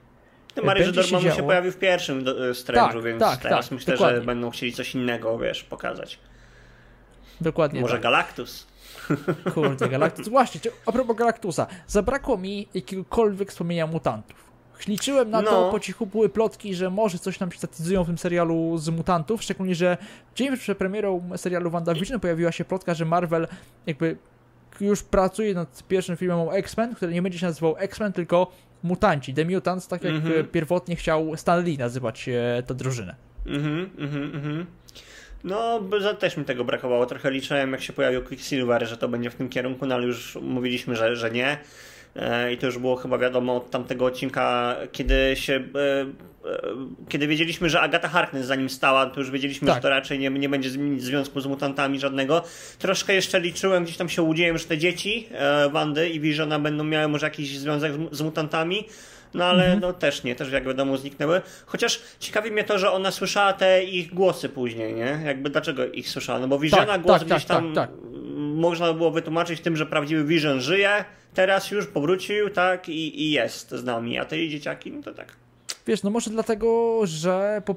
No 0.56 0.62
Mario, 0.62 0.86
że 0.86 0.92
Dormammu 0.92 1.28
się, 1.28 1.36
się 1.36 1.42
pojawił 1.42 1.72
w 1.72 1.78
pierwszym 1.78 2.24
Strange'u, 2.52 2.92
tak, 2.92 3.02
więc 3.02 3.20
tak, 3.20 3.40
teraz 3.40 3.64
tak, 3.64 3.72
myślę, 3.72 3.94
dokładnie. 3.94 4.20
że 4.20 4.26
będą 4.26 4.50
chcieli 4.50 4.72
coś 4.72 4.94
innego, 4.94 5.38
wiesz, 5.38 5.64
pokazać. 5.64 6.18
Dokładnie. 7.40 7.80
Może 7.80 7.94
tak. 7.94 8.02
Galactus. 8.02 8.66
Kurde, 9.54 9.88
Galactus. 9.88 10.28
Właśnie, 10.28 10.60
a 10.86 10.92
propos 10.92 11.16
Galactusa. 11.16 11.66
Zabrakło 11.86 12.38
mi 12.38 12.68
jakiegokolwiek 12.74 13.50
wspomnienia 13.50 13.86
mutantów. 13.86 14.44
Liczyłem 14.88 15.30
na 15.30 15.42
no. 15.42 15.50
to, 15.50 15.70
po 15.70 15.80
cichu 15.80 16.06
były 16.06 16.28
plotki, 16.28 16.74
że 16.74 16.90
może 16.90 17.18
coś 17.18 17.40
nam 17.40 17.52
się 17.52 17.58
statyzują 17.58 18.04
w 18.04 18.06
tym 18.06 18.18
serialu 18.18 18.78
z 18.78 18.88
mutantów, 18.88 19.42
szczególnie, 19.42 19.74
że 19.74 19.96
dzień 20.34 20.56
przed 20.56 20.78
premierą 20.78 21.30
serialu 21.36 21.70
WandaVision 21.70 22.20
pojawiła 22.20 22.52
się 22.52 22.64
plotka, 22.64 22.94
że 22.94 23.04
Marvel 23.04 23.48
jakby 23.86 24.16
już 24.80 25.02
pracuje 25.02 25.54
nad 25.54 25.88
pierwszym 25.88 26.16
filmem 26.16 26.38
o 26.38 26.56
X-Men, 26.56 26.94
który 26.94 27.12
nie 27.12 27.22
będzie 27.22 27.38
się 27.38 27.46
nazywał 27.46 27.76
X-Men, 27.78 28.12
tylko 28.12 28.52
Mutanci, 28.82 29.34
The 29.34 29.44
Mutants, 29.44 29.88
tak 29.88 30.04
jak 30.04 30.14
mm 30.14 30.24
-hmm. 30.24 30.44
pierwotnie 30.44 30.96
chciał 30.96 31.36
Stan 31.36 31.64
Lee 31.64 31.78
nazywać 31.78 32.28
e, 32.28 32.62
tę 32.66 32.74
drużynę. 32.74 33.14
Mhm, 33.46 33.90
mhm, 33.98 34.24
mhm. 34.34 34.66
No, 35.44 35.80
też 36.18 36.36
mi 36.36 36.44
tego 36.44 36.64
brakowało. 36.64 37.06
Trochę 37.06 37.30
liczyłem, 37.30 37.72
jak 37.72 37.82
się 37.82 37.92
pojawił 37.92 38.22
Quicksilver, 38.22 38.88
że 38.88 38.96
to 38.96 39.08
będzie 39.08 39.30
w 39.30 39.34
tym 39.34 39.48
kierunku, 39.48 39.86
no 39.86 39.94
ale 39.94 40.06
już 40.06 40.38
mówiliśmy, 40.42 40.96
że, 40.96 41.16
że 41.16 41.30
nie. 41.30 41.58
E, 42.16 42.52
I 42.52 42.58
to 42.58 42.66
już 42.66 42.78
było 42.78 42.96
chyba 42.96 43.18
wiadomo 43.18 43.56
od 43.56 43.70
tamtego 43.70 44.04
odcinka, 44.04 44.76
kiedy 44.92 45.36
się. 45.36 45.52
E, 45.54 46.00
e, 46.00 46.60
kiedy 47.08 47.26
wiedzieliśmy, 47.26 47.70
że 47.70 47.80
Agata 47.80 48.08
Harkness 48.08 48.46
za 48.46 48.54
nim 48.54 48.70
stała, 48.70 49.06
to 49.06 49.20
już 49.20 49.30
wiedzieliśmy, 49.30 49.66
tak. 49.66 49.76
że 49.76 49.82
to 49.82 49.88
raczej 49.88 50.18
nie, 50.18 50.30
nie 50.30 50.48
będzie 50.48 50.70
związku 50.98 51.40
z 51.40 51.46
mutantami 51.46 52.00
żadnego. 52.00 52.42
Troszkę 52.78 53.14
jeszcze 53.14 53.40
liczyłem, 53.40 53.84
gdzieś 53.84 53.96
tam 53.96 54.08
się 54.08 54.22
łudziłem, 54.22 54.58
że 54.58 54.64
te 54.64 54.78
dzieci 54.78 55.28
Wandy 55.72 56.08
i 56.08 56.20
Visiona 56.20 56.58
będą 56.58 56.84
miały 56.84 57.08
może 57.08 57.26
jakiś 57.26 57.58
związek 57.58 57.92
z, 57.92 58.16
z 58.16 58.22
mutantami. 58.22 58.84
No 59.34 59.44
ale 59.44 59.64
mhm. 59.64 59.80
no 59.80 59.92
też 59.92 60.24
nie, 60.24 60.34
też 60.34 60.52
jak 60.52 60.64
wiadomo 60.64 60.96
zniknęły. 60.96 61.42
Chociaż 61.66 62.02
ciekawi 62.18 62.50
mnie 62.50 62.64
to, 62.64 62.78
że 62.78 62.92
ona 62.92 63.10
słyszała 63.10 63.52
te 63.52 63.84
ich 63.84 64.14
głosy 64.14 64.48
później, 64.48 64.94
nie? 64.94 65.20
Jakby 65.24 65.50
dlaczego 65.50 65.86
ich 65.86 66.08
słyszała? 66.08 66.38
No 66.38 66.48
bo 66.48 66.58
Visiona 66.58 66.86
tak, 66.86 67.02
głos 67.02 67.18
tak, 67.18 67.28
gdzieś 67.28 67.44
tak, 67.44 67.56
tam 67.56 67.74
tak, 67.74 67.90
tak. 67.90 67.98
można 68.54 68.92
było 68.92 69.10
wytłumaczyć 69.10 69.60
tym, 69.60 69.76
że 69.76 69.86
prawdziwy 69.86 70.24
Vision 70.24 70.60
żyje, 70.60 71.04
teraz 71.34 71.70
już 71.70 71.86
powrócił, 71.86 72.50
tak, 72.50 72.88
i, 72.88 73.22
i 73.22 73.30
jest 73.30 73.70
z 73.70 73.84
nami, 73.84 74.18
a 74.18 74.24
te 74.24 74.48
dzieciaki, 74.48 74.92
no 74.92 75.02
to 75.02 75.14
tak. 75.14 75.36
Wiesz, 75.86 76.02
no 76.02 76.10
może 76.10 76.30
dlatego, 76.30 77.00
że 77.04 77.62
po 77.64 77.76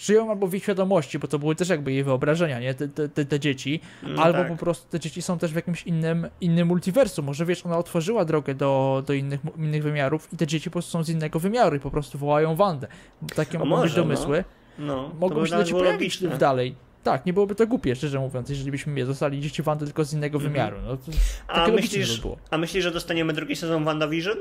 żyją 0.00 0.30
albo 0.30 0.46
w 0.46 0.54
ich 0.54 0.62
świadomości, 0.62 1.18
bo 1.18 1.28
to 1.28 1.38
były 1.38 1.54
też 1.54 1.68
jakby 1.68 1.92
jej 1.92 2.04
wyobrażenia, 2.04 2.60
nie? 2.60 2.74
Te, 2.74 2.88
te, 2.88 3.24
te 3.24 3.40
dzieci. 3.40 3.80
No 4.02 4.22
albo 4.22 4.38
tak. 4.38 4.48
po 4.48 4.56
prostu 4.56 4.90
te 4.90 5.00
dzieci 5.00 5.22
są 5.22 5.38
też 5.38 5.52
w 5.52 5.56
jakimś 5.56 5.82
innym, 5.82 6.26
innym 6.40 6.68
multiversum. 6.68 7.24
Może 7.24 7.46
wiesz, 7.46 7.66
ona 7.66 7.78
otworzyła 7.78 8.24
drogę 8.24 8.54
do, 8.54 9.02
do 9.06 9.12
innych, 9.12 9.40
innych 9.58 9.82
wymiarów 9.82 10.32
i 10.32 10.36
te 10.36 10.46
dzieci 10.46 10.70
po 10.70 10.72
prostu 10.72 10.90
są 10.90 11.04
z 11.04 11.08
innego 11.08 11.38
wymiaru 11.38 11.76
i 11.76 11.80
po 11.80 11.90
prostu 11.90 12.18
wołają 12.18 12.56
Wandę. 12.56 12.88
Takie 13.34 13.58
mogą 13.58 13.82
być 13.82 13.94
domysły. 13.94 14.44
No. 14.78 14.86
No, 14.86 15.10
mogą 15.20 15.46
się 15.46 15.56
leci 15.56 15.72
pojawić 15.72 16.22
dalej. 16.38 16.74
Tak, 17.02 17.26
nie 17.26 17.32
byłoby 17.32 17.54
to 17.54 17.66
głupie, 17.66 17.96
szczerze 17.96 18.18
mówiąc, 18.18 18.48
jeżeli 18.48 18.70
byśmy 18.70 18.98
je 18.98 19.06
zostali 19.06 19.40
dzieci 19.40 19.62
Wandy 19.62 19.84
tylko 19.84 20.04
z 20.04 20.12
innego 20.12 20.38
-hmm. 20.38 20.42
wymiaru. 20.42 20.76
No, 20.86 20.96
to, 20.96 21.12
a, 21.48 21.68
myślisz, 21.68 22.22
a 22.50 22.58
myślisz, 22.58 22.84
że 22.84 22.90
dostaniemy 22.90 23.32
drugi 23.32 23.56
sezon 23.56 23.84
WandaVision? 23.84 24.36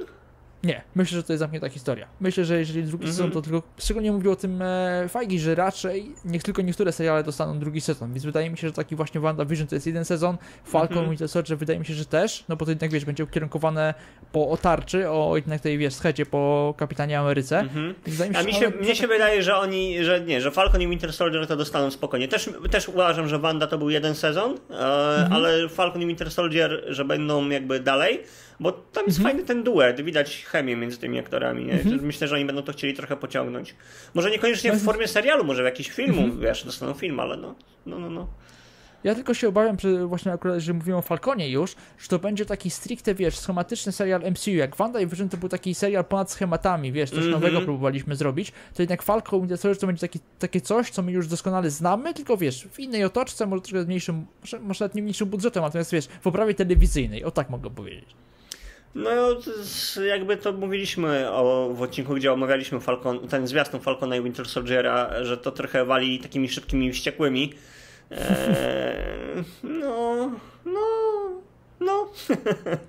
Nie, 0.64 0.82
myślę, 0.96 1.18
że 1.18 1.24
to 1.24 1.34
jest 1.34 1.40
zamknięta 1.40 1.70
historia. 1.70 2.08
Myślę, 2.20 2.46
że 2.46 2.60
jeżeli 2.60 2.84
drugi 2.84 3.04
mm 3.04 3.14
-hmm. 3.14 3.18
sezon, 3.18 3.32
to 3.32 3.42
tylko. 3.42 3.64
Szczególnie 3.78 4.12
mówił 4.12 4.32
o 4.32 4.36
tym 4.36 4.62
e, 4.62 5.06
Fajgi, 5.10 5.40
że 5.40 5.56
raczej 5.56 6.12
niech 6.26 6.44
tylko 6.44 6.62
niektóre 6.62 6.92
seriale 6.92 7.24
dostaną 7.24 7.60
drugi 7.60 7.82
sezon. 7.82 8.14
Więc 8.14 8.26
wydaje 8.26 8.50
mi 8.50 8.58
się, 8.58 8.68
że 8.68 8.74
taki 8.74 8.96
właśnie 8.96 9.22
WandaVision 9.22 9.68
to 9.68 9.76
jest 9.76 9.88
jeden 9.88 10.06
sezon. 10.06 10.38
Falcon 10.64 10.98
mm 10.98 11.06
-hmm. 11.06 11.10
Winter 11.10 11.30
Soldier 11.30 11.58
wydaje 11.58 11.80
mi 11.80 11.86
się, 11.86 11.94
że 11.94 12.06
też. 12.06 12.44
No 12.50 12.56
bo 12.56 12.66
to 12.66 12.72
jednak 12.72 12.92
wiesz, 12.92 13.06
będzie 13.06 13.24
ukierunkowane 13.24 13.94
po 14.32 14.50
otarczy, 14.50 15.10
o 15.10 15.36
jednak 15.36 15.62
tej 15.62 15.78
wiesz, 15.78 15.94
schecie 15.94 16.26
po 16.26 16.74
kapitanie 16.78 17.20
Ameryce. 17.20 17.60
Mm 17.60 17.70
-hmm. 17.74 18.08
mi 18.08 18.34
się, 18.34 18.40
A 18.40 18.44
mi 18.44 18.54
się, 18.54 18.70
mnie 18.70 18.96
się 18.96 19.08
wydaje, 19.08 19.44
że 19.44 19.58
oni, 19.58 20.04
że 20.04 20.22
nie, 20.22 20.42
że 20.42 20.52
Falcon 20.52 20.82
i 20.82 20.88
Winter 20.88 21.14
Soldier 21.14 21.48
to 21.48 21.56
dostaną 21.56 21.92
spokojnie. 21.92 22.28
Też, 22.28 22.50
też 22.72 22.90
uważam, 22.90 23.28
że 23.28 23.40
Wanda 23.40 23.68
to 23.68 23.78
był 23.78 23.90
jeden 23.90 24.16
sezon, 24.16 24.52
e, 24.52 24.74
mhm. 24.74 25.34
ale 25.34 25.70
Falcon 25.70 26.02
i 26.02 26.08
Winter 26.08 26.32
Soldier, 26.32 26.84
że 26.88 27.06
będą 27.06 27.50
jakby 27.50 27.80
dalej. 27.80 28.24
Bo 28.60 28.72
tam 28.72 29.06
jest 29.06 29.18
mhm. 29.18 29.36
fajny 29.36 29.48
ten 29.48 29.64
duet, 29.64 30.02
widać 30.02 30.46
chemię 30.46 30.76
między 30.76 30.98
tymi 30.98 31.20
aktorami. 31.20 31.72
Mhm. 31.72 32.06
Myślę, 32.06 32.28
że 32.28 32.36
oni 32.36 32.46
będą 32.46 32.62
to 32.62 32.72
chcieli 32.72 32.94
trochę 32.94 33.18
pociągnąć. 33.18 33.76
Może 34.14 34.32
niekoniecznie 34.32 34.72
w 34.72 34.84
formie 34.84 35.08
serialu, 35.08 35.44
może 35.44 35.62
w 35.62 35.66
jakimś 35.66 35.90
filmu, 35.90 36.22
mhm. 36.22 36.42
wiesz, 36.42 36.66
dostaną 36.66 36.94
film, 36.94 37.20
ale 37.20 37.38
no, 37.38 37.56
no, 37.86 38.00
no. 38.00 38.10
no. 38.10 38.28
Ja 39.04 39.16
tylko 39.16 39.34
się 39.34 39.48
obawiam, 39.48 39.80
że 39.80 40.08
właśnie 40.08 40.32
akurat, 40.32 40.60
że 40.60 40.74
mówimy 40.74 40.98
o 40.98 41.02
Falconie 41.02 41.50
już, 41.50 41.76
że 42.00 42.08
to 42.08 42.20
będzie 42.20 42.46
taki 42.46 42.70
stricte, 42.70 43.16
wiesz, 43.16 43.38
schematyczny 43.38 43.92
serial 43.92 44.22
MCU. 44.32 44.52
Jak 44.52 44.76
Wanda 44.76 45.02
i 45.02 45.08
Vision 45.08 45.30
to 45.30 45.38
był 45.38 45.50
taki 45.50 45.76
serial 45.76 46.06
ponad 46.06 46.32
schematami, 46.32 46.92
wiesz, 46.92 47.10
coś 47.10 47.20
mm 47.20 47.30
-hmm. 47.30 47.34
nowego 47.34 47.62
próbowaliśmy 47.62 48.16
zrobić, 48.16 48.52
to 48.74 48.82
jednak 48.82 49.04
Falcon 49.04 49.58
Soldier 49.58 49.78
to 49.78 49.88
będzie 49.88 50.02
taki, 50.02 50.20
takie 50.40 50.62
coś, 50.62 50.90
co 50.90 51.02
my 51.02 51.12
już 51.12 51.28
doskonale 51.28 51.70
znamy, 51.70 52.14
tylko 52.14 52.38
wiesz, 52.38 52.68
w 52.72 52.80
innej 52.80 53.04
otoczce, 53.04 53.46
może 53.46 53.62
trochę 53.62 53.86
mniejszym, 53.86 54.26
może, 54.42 54.60
może 54.60 54.86
nawet 54.86 54.96
nie 54.96 55.02
mniejszym 55.02 55.30
budżetem, 55.30 55.64
natomiast 55.64 55.92
wiesz, 55.92 56.08
w 56.22 56.28
oprawie 56.28 56.54
telewizyjnej, 56.54 57.24
o 57.24 57.32
tak 57.32 57.50
mogę 57.50 57.70
powiedzieć. 57.70 58.16
No, 58.96 59.10
jakby 60.08 60.38
to 60.38 60.54
mówiliśmy 60.54 61.32
o, 61.32 61.70
w 61.74 61.82
odcinku, 61.82 62.14
gdzie 62.14 62.34
omawialiśmy 62.34 62.80
Falcon, 62.80 63.28
ten 63.28 63.48
zwiastun 63.48 63.80
Falcona 63.80 64.16
i 64.16 64.24
Winter 64.24 64.48
Soldiera, 64.48 65.24
że 65.24 65.38
to 65.38 65.52
trochę 65.52 65.86
wali 65.86 66.20
takimi 66.20 66.50
szybkimi 66.50 66.92
wściekłymi. 66.92 67.54
Eee, 68.12 69.44
no, 69.64 70.32
no, 70.66 70.82
no. 71.80 72.10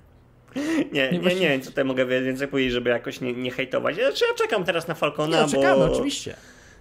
nie, 0.93 1.11
nie, 1.13 1.19
nie, 1.19 1.49
wiem, 1.49 1.61
co 1.61 1.71
tutaj 1.71 1.85
mogę 1.85 2.07
więcej 2.07 2.49
powiedzieć, 2.49 2.73
żeby 2.73 2.91
jakoś 2.91 3.21
nie, 3.21 3.33
nie 3.33 3.51
hejtować. 3.51 3.95
Znaczy, 3.95 4.25
ja 4.29 4.35
czekam 4.35 4.65
teraz 4.65 4.89
na 4.89 4.95
Falcona, 4.95 5.43
nie, 5.43 5.49
czekamy, 5.49 5.87
bo... 5.87 5.93
oczywiście. 5.93 6.37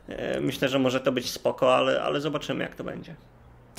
E, 0.07 0.41
myślę, 0.41 0.69
że 0.69 0.79
może 0.79 0.99
to 0.99 1.11
być 1.11 1.29
spoko, 1.29 1.75
ale, 1.75 2.01
ale 2.01 2.21
zobaczymy, 2.21 2.63
jak 2.63 2.75
to 2.75 2.83
będzie 2.83 3.15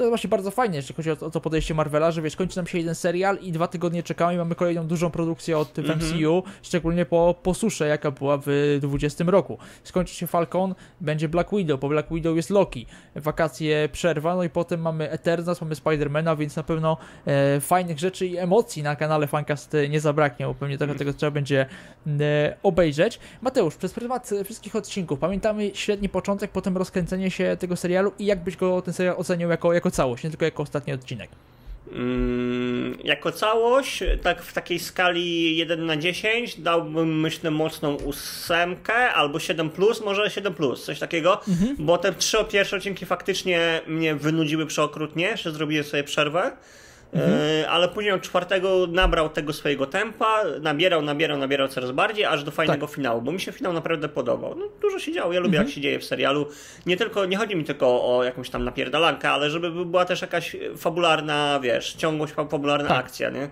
to 0.01 0.05
jest 0.05 0.11
właśnie 0.11 0.29
bardzo 0.29 0.51
fajnie, 0.51 0.77
jeśli 0.77 0.95
chodzi 0.95 1.11
o 1.11 1.17
to, 1.17 1.27
o 1.27 1.31
to 1.31 1.41
podejście 1.41 1.75
Marvela, 1.75 2.11
że 2.11 2.23
wiesz, 2.23 2.37
kończy 2.37 2.57
nam 2.57 2.67
się 2.67 2.79
jeden 2.79 2.95
serial 2.95 3.39
i 3.39 3.53
dwa 3.53 3.69
tygodnie 3.69 4.03
czekamy 4.03 4.35
i 4.35 4.37
mamy 4.37 4.55
kolejną 4.55 4.87
dużą 4.87 5.11
produkcję 5.11 5.59
od 5.59 5.79
mm. 5.79 5.99
MCU, 5.99 6.43
szczególnie 6.63 7.07
po, 7.07 7.35
po 7.43 7.55
susze, 7.55 7.89
jaka 7.89 8.11
była 8.11 8.37
w 8.37 8.43
2020 8.81 9.25
roku. 9.27 9.59
Skończy 9.85 10.15
się 10.15 10.27
Falcon, 10.27 10.75
będzie 11.01 11.29
Black 11.29 11.51
Widow, 11.51 11.81
po 11.81 11.89
Black 11.89 12.09
Widow 12.13 12.37
jest 12.37 12.51
Loki, 12.51 12.87
wakacje 13.17 13.89
przerwa, 13.93 14.37
no 14.37 14.43
i 14.43 14.51
potem 14.51 14.81
mamy 14.81 15.11
Eternals, 15.11 15.61
mamy 15.61 15.75
Spidermana, 15.75 16.37
więc 16.37 16.57
na 16.57 16.63
pewno 16.63 16.97
e, 17.27 17.61
fajnych 17.61 17.99
rzeczy 17.99 18.27
i 18.27 18.37
emocji 18.37 18.83
na 18.83 18.97
kanale 18.97 19.27
Fancast 19.27 19.77
nie 19.91 20.01
zabraknie, 20.01 20.47
bo 20.47 20.55
pewnie 20.55 20.79
tego, 20.79 20.95
tego 20.95 21.13
trzeba 21.13 21.31
będzie 21.31 21.67
e, 22.07 22.57
obejrzeć. 22.63 23.21
Mateusz, 23.43 23.77
przez 23.77 23.93
pryzmat 23.93 24.31
wszystkich 24.45 24.77
odcinków 24.77 25.19
pamiętamy 25.19 25.71
średni 25.75 26.09
początek, 26.09 26.51
potem 26.51 26.77
rozkręcenie 26.77 27.31
się 27.31 27.57
tego 27.59 27.77
serialu 27.77 28.13
i 28.19 28.27
jak 28.27 28.45
byś 28.45 28.57
go 28.57 28.83
ten 28.83 28.95
serial 28.95 29.15
ocenił 29.19 29.51
jako, 29.51 29.73
jako 29.73 29.90
całość, 29.91 30.25
nie 30.25 30.31
tylko 30.31 30.45
jako 30.45 30.63
ostatni 30.63 30.93
odcinek. 30.93 31.31
Mm, 31.93 32.99
jako 33.05 33.33
całość, 33.33 34.03
tak 34.23 34.43
w 34.43 34.53
takiej 34.53 34.79
skali 34.79 35.57
1 35.57 35.87
na 35.87 35.97
10 35.97 36.61
dałbym 36.61 37.21
myślę 37.21 37.51
mocną 37.51 37.95
ósemkę 37.95 38.95
albo 39.13 39.41
7 39.41 39.71
plus, 39.71 40.01
może 40.01 40.31
7 40.31 40.55
plus, 40.55 40.85
coś 40.85 40.99
takiego, 40.99 41.41
mhm. 41.49 41.77
bo 41.79 41.99
te 41.99 42.13
trzy 42.13 42.37
pierwsze 42.51 42.77
odcinki 42.77 43.07
faktycznie 43.07 43.81
mnie 43.87 44.15
wynudziły 44.15 44.67
przeokrutnie, 44.67 45.37
że 45.37 45.53
zrobiłem 45.53 45.85
sobie 45.85 46.05
przerwę. 46.05 46.53
Mhm. 47.13 47.33
E, 47.63 47.71
ale 47.71 47.89
później 47.89 48.13
od 48.13 48.23
czwartego 48.23 48.87
nabrał 48.87 49.29
tego 49.29 49.53
swojego 49.53 49.87
tempa, 49.87 50.43
nabierał, 50.61 51.03
nabierał, 51.03 51.39
nabierał 51.39 51.69
coraz 51.69 51.91
bardziej, 51.91 52.25
aż 52.25 52.45
do 52.45 52.51
fajnego 52.51 52.87
tak. 52.87 52.97
finału, 52.97 53.23
bo 53.23 53.33
mi 53.33 53.41
się 53.41 53.53
finał 53.53 53.73
naprawdę 53.73 54.09
podobał. 54.09 54.55
No, 54.59 54.67
dużo 54.81 54.99
się 54.99 55.13
działo, 55.13 55.33
ja 55.33 55.41
lubię 55.41 55.59
mhm. 55.59 55.67
jak 55.67 55.75
się 55.75 55.81
dzieje 55.81 55.99
w 55.99 56.05
serialu. 56.05 56.47
Nie 56.87 56.97
tylko, 56.97 57.27
nie 57.27 57.37
chodzi 57.37 57.57
mi 57.57 57.65
tylko 57.65 58.17
o 58.17 58.25
jakąś 58.25 58.51
tam 58.51 58.65
napierdalankę, 58.65 59.31
ale 59.31 59.51
żeby 59.51 59.85
była 59.85 60.05
też 60.05 60.23
jakaś 60.23 60.57
fabularna, 60.77 61.61
wiesz, 61.63 61.95
ciągłość, 61.95 62.33
fabularna 62.33 62.89
tak. 62.89 63.05
akcja, 63.05 63.31
nie? 63.31 63.49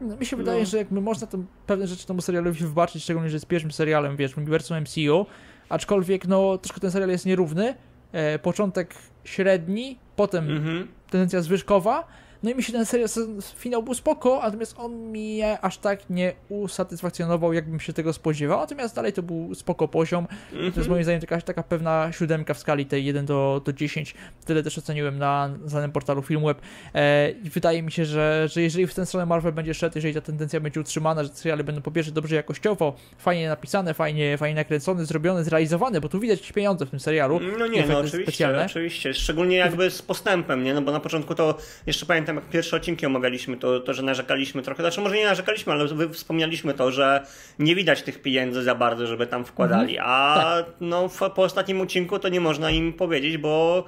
No, 0.00 0.16
mi 0.16 0.26
się 0.26 0.36
no. 0.36 0.42
wydaje, 0.42 0.66
że 0.66 0.78
jakby 0.78 1.00
można 1.00 1.26
tam 1.26 1.46
pewne 1.66 1.86
rzeczy 1.86 2.06
temu 2.06 2.20
serialowi 2.20 2.60
wybaczyć, 2.60 3.02
szczególnie, 3.02 3.30
że 3.30 3.36
jest 3.36 3.46
pierwszym 3.46 3.72
serialem, 3.72 4.16
wiesz, 4.16 4.34
w 4.34 4.38
uniwersum 4.38 4.80
MCU, 4.80 5.26
aczkolwiek 5.68 6.26
no 6.26 6.58
troszkę 6.58 6.80
ten 6.80 6.90
serial 6.90 7.10
jest 7.10 7.26
nierówny. 7.26 7.74
E, 8.12 8.38
początek 8.38 8.94
średni, 9.24 9.98
potem 10.16 10.50
mhm. 10.50 10.88
tendencja 11.10 11.42
zwyżkowa, 11.42 12.06
no 12.42 12.50
i 12.50 12.54
mi 12.54 12.62
się 12.62 12.72
ten 12.72 12.86
serial, 12.86 13.08
finał 13.56 13.82
był 13.82 13.94
spoko, 13.94 14.40
natomiast 14.42 14.74
on 14.78 14.92
mnie 14.92 15.58
aż 15.62 15.78
tak 15.78 16.10
nie 16.10 16.32
usatysfakcjonował, 16.48 17.52
jakbym 17.52 17.80
się 17.80 17.92
tego 17.92 18.12
spodziewał. 18.12 18.60
Natomiast 18.60 18.94
dalej 18.94 19.12
to 19.12 19.22
był 19.22 19.54
spoko 19.54 19.88
poziom. 19.88 20.26
Mm 20.30 20.36
-hmm. 20.52 20.58
To 20.58 20.64
jest 20.64 20.78
mhm. 20.78 20.90
moim 20.90 21.04
zdaniem 21.04 21.20
taka, 21.20 21.40
taka 21.40 21.62
pewna 21.62 22.12
siódemka 22.12 22.54
w 22.54 22.58
skali 22.58 22.86
tej 22.86 23.04
1 23.04 23.26
do, 23.26 23.62
do 23.64 23.72
10. 23.72 24.14
Tyle 24.44 24.62
też 24.62 24.78
oceniłem 24.78 25.18
na 25.18 25.50
znanym 25.64 25.92
portalu 25.92 26.22
Filmweb. 26.22 26.60
E, 26.94 27.30
I 27.30 27.50
wydaje 27.50 27.82
mi 27.82 27.92
się, 27.92 28.04
że, 28.04 28.48
że 28.52 28.62
jeżeli 28.62 28.86
w 28.86 28.94
tę 28.94 29.06
stronę 29.06 29.26
Marvel 29.26 29.52
będzie 29.52 29.74
szedł, 29.74 29.98
jeżeli 29.98 30.14
ta 30.14 30.20
tendencja 30.20 30.60
będzie 30.60 30.80
utrzymana, 30.80 31.24
że 31.24 31.30
seriale 31.30 31.64
będą 31.64 31.82
po 31.82 31.90
pierwsze 31.90 32.12
dobrze 32.12 32.36
jakościowo, 32.36 32.94
fajnie 33.18 33.48
napisane, 33.48 33.94
fajnie, 33.94 34.38
fajnie 34.38 34.54
nakręcone, 34.54 35.04
zrobione, 35.04 35.44
zrealizowane, 35.44 36.00
bo 36.00 36.08
tu 36.08 36.20
widać 36.20 36.52
pieniądze 36.52 36.86
w 36.86 36.90
tym 36.90 37.00
serialu. 37.00 37.40
No 37.58 37.66
nie, 37.66 37.86
no 37.86 37.98
oczywiście, 37.98 38.22
specjalne. 38.22 38.64
oczywiście. 38.66 39.14
Szczególnie 39.14 39.56
jakby 39.56 39.90
z 39.90 40.02
postępem, 40.02 40.64
nie? 40.64 40.74
No 40.74 40.82
bo 40.82 40.92
na 40.92 41.00
początku 41.00 41.34
to 41.34 41.58
jeszcze 41.86 42.06
pamiętam 42.06 42.27
pamiętam, 42.28 42.44
jak 42.44 42.52
pierwsze 42.52 42.76
odcinki 42.76 43.06
omawialiśmy, 43.06 43.56
to, 43.56 43.80
to 43.80 43.94
że 43.94 44.02
narzekaliśmy 44.02 44.62
trochę. 44.62 44.82
Znaczy, 44.82 45.00
może 45.00 45.16
nie 45.16 45.24
narzekaliśmy, 45.24 45.72
ale 45.72 45.88
wspomnialiśmy 46.12 46.74
to, 46.74 46.90
że 46.90 47.26
nie 47.58 47.74
widać 47.74 48.02
tych 48.02 48.22
pieniędzy 48.22 48.62
za 48.62 48.74
bardzo, 48.74 49.06
żeby 49.06 49.26
tam 49.26 49.44
wkładali. 49.44 49.98
Mhm. 49.98 50.14
A 50.14 50.34
tak. 50.36 50.66
no, 50.80 51.08
po 51.34 51.42
ostatnim 51.42 51.80
odcinku 51.80 52.18
to 52.18 52.28
nie 52.28 52.40
można 52.40 52.70
im 52.70 52.92
powiedzieć, 52.92 53.38
bo 53.38 53.84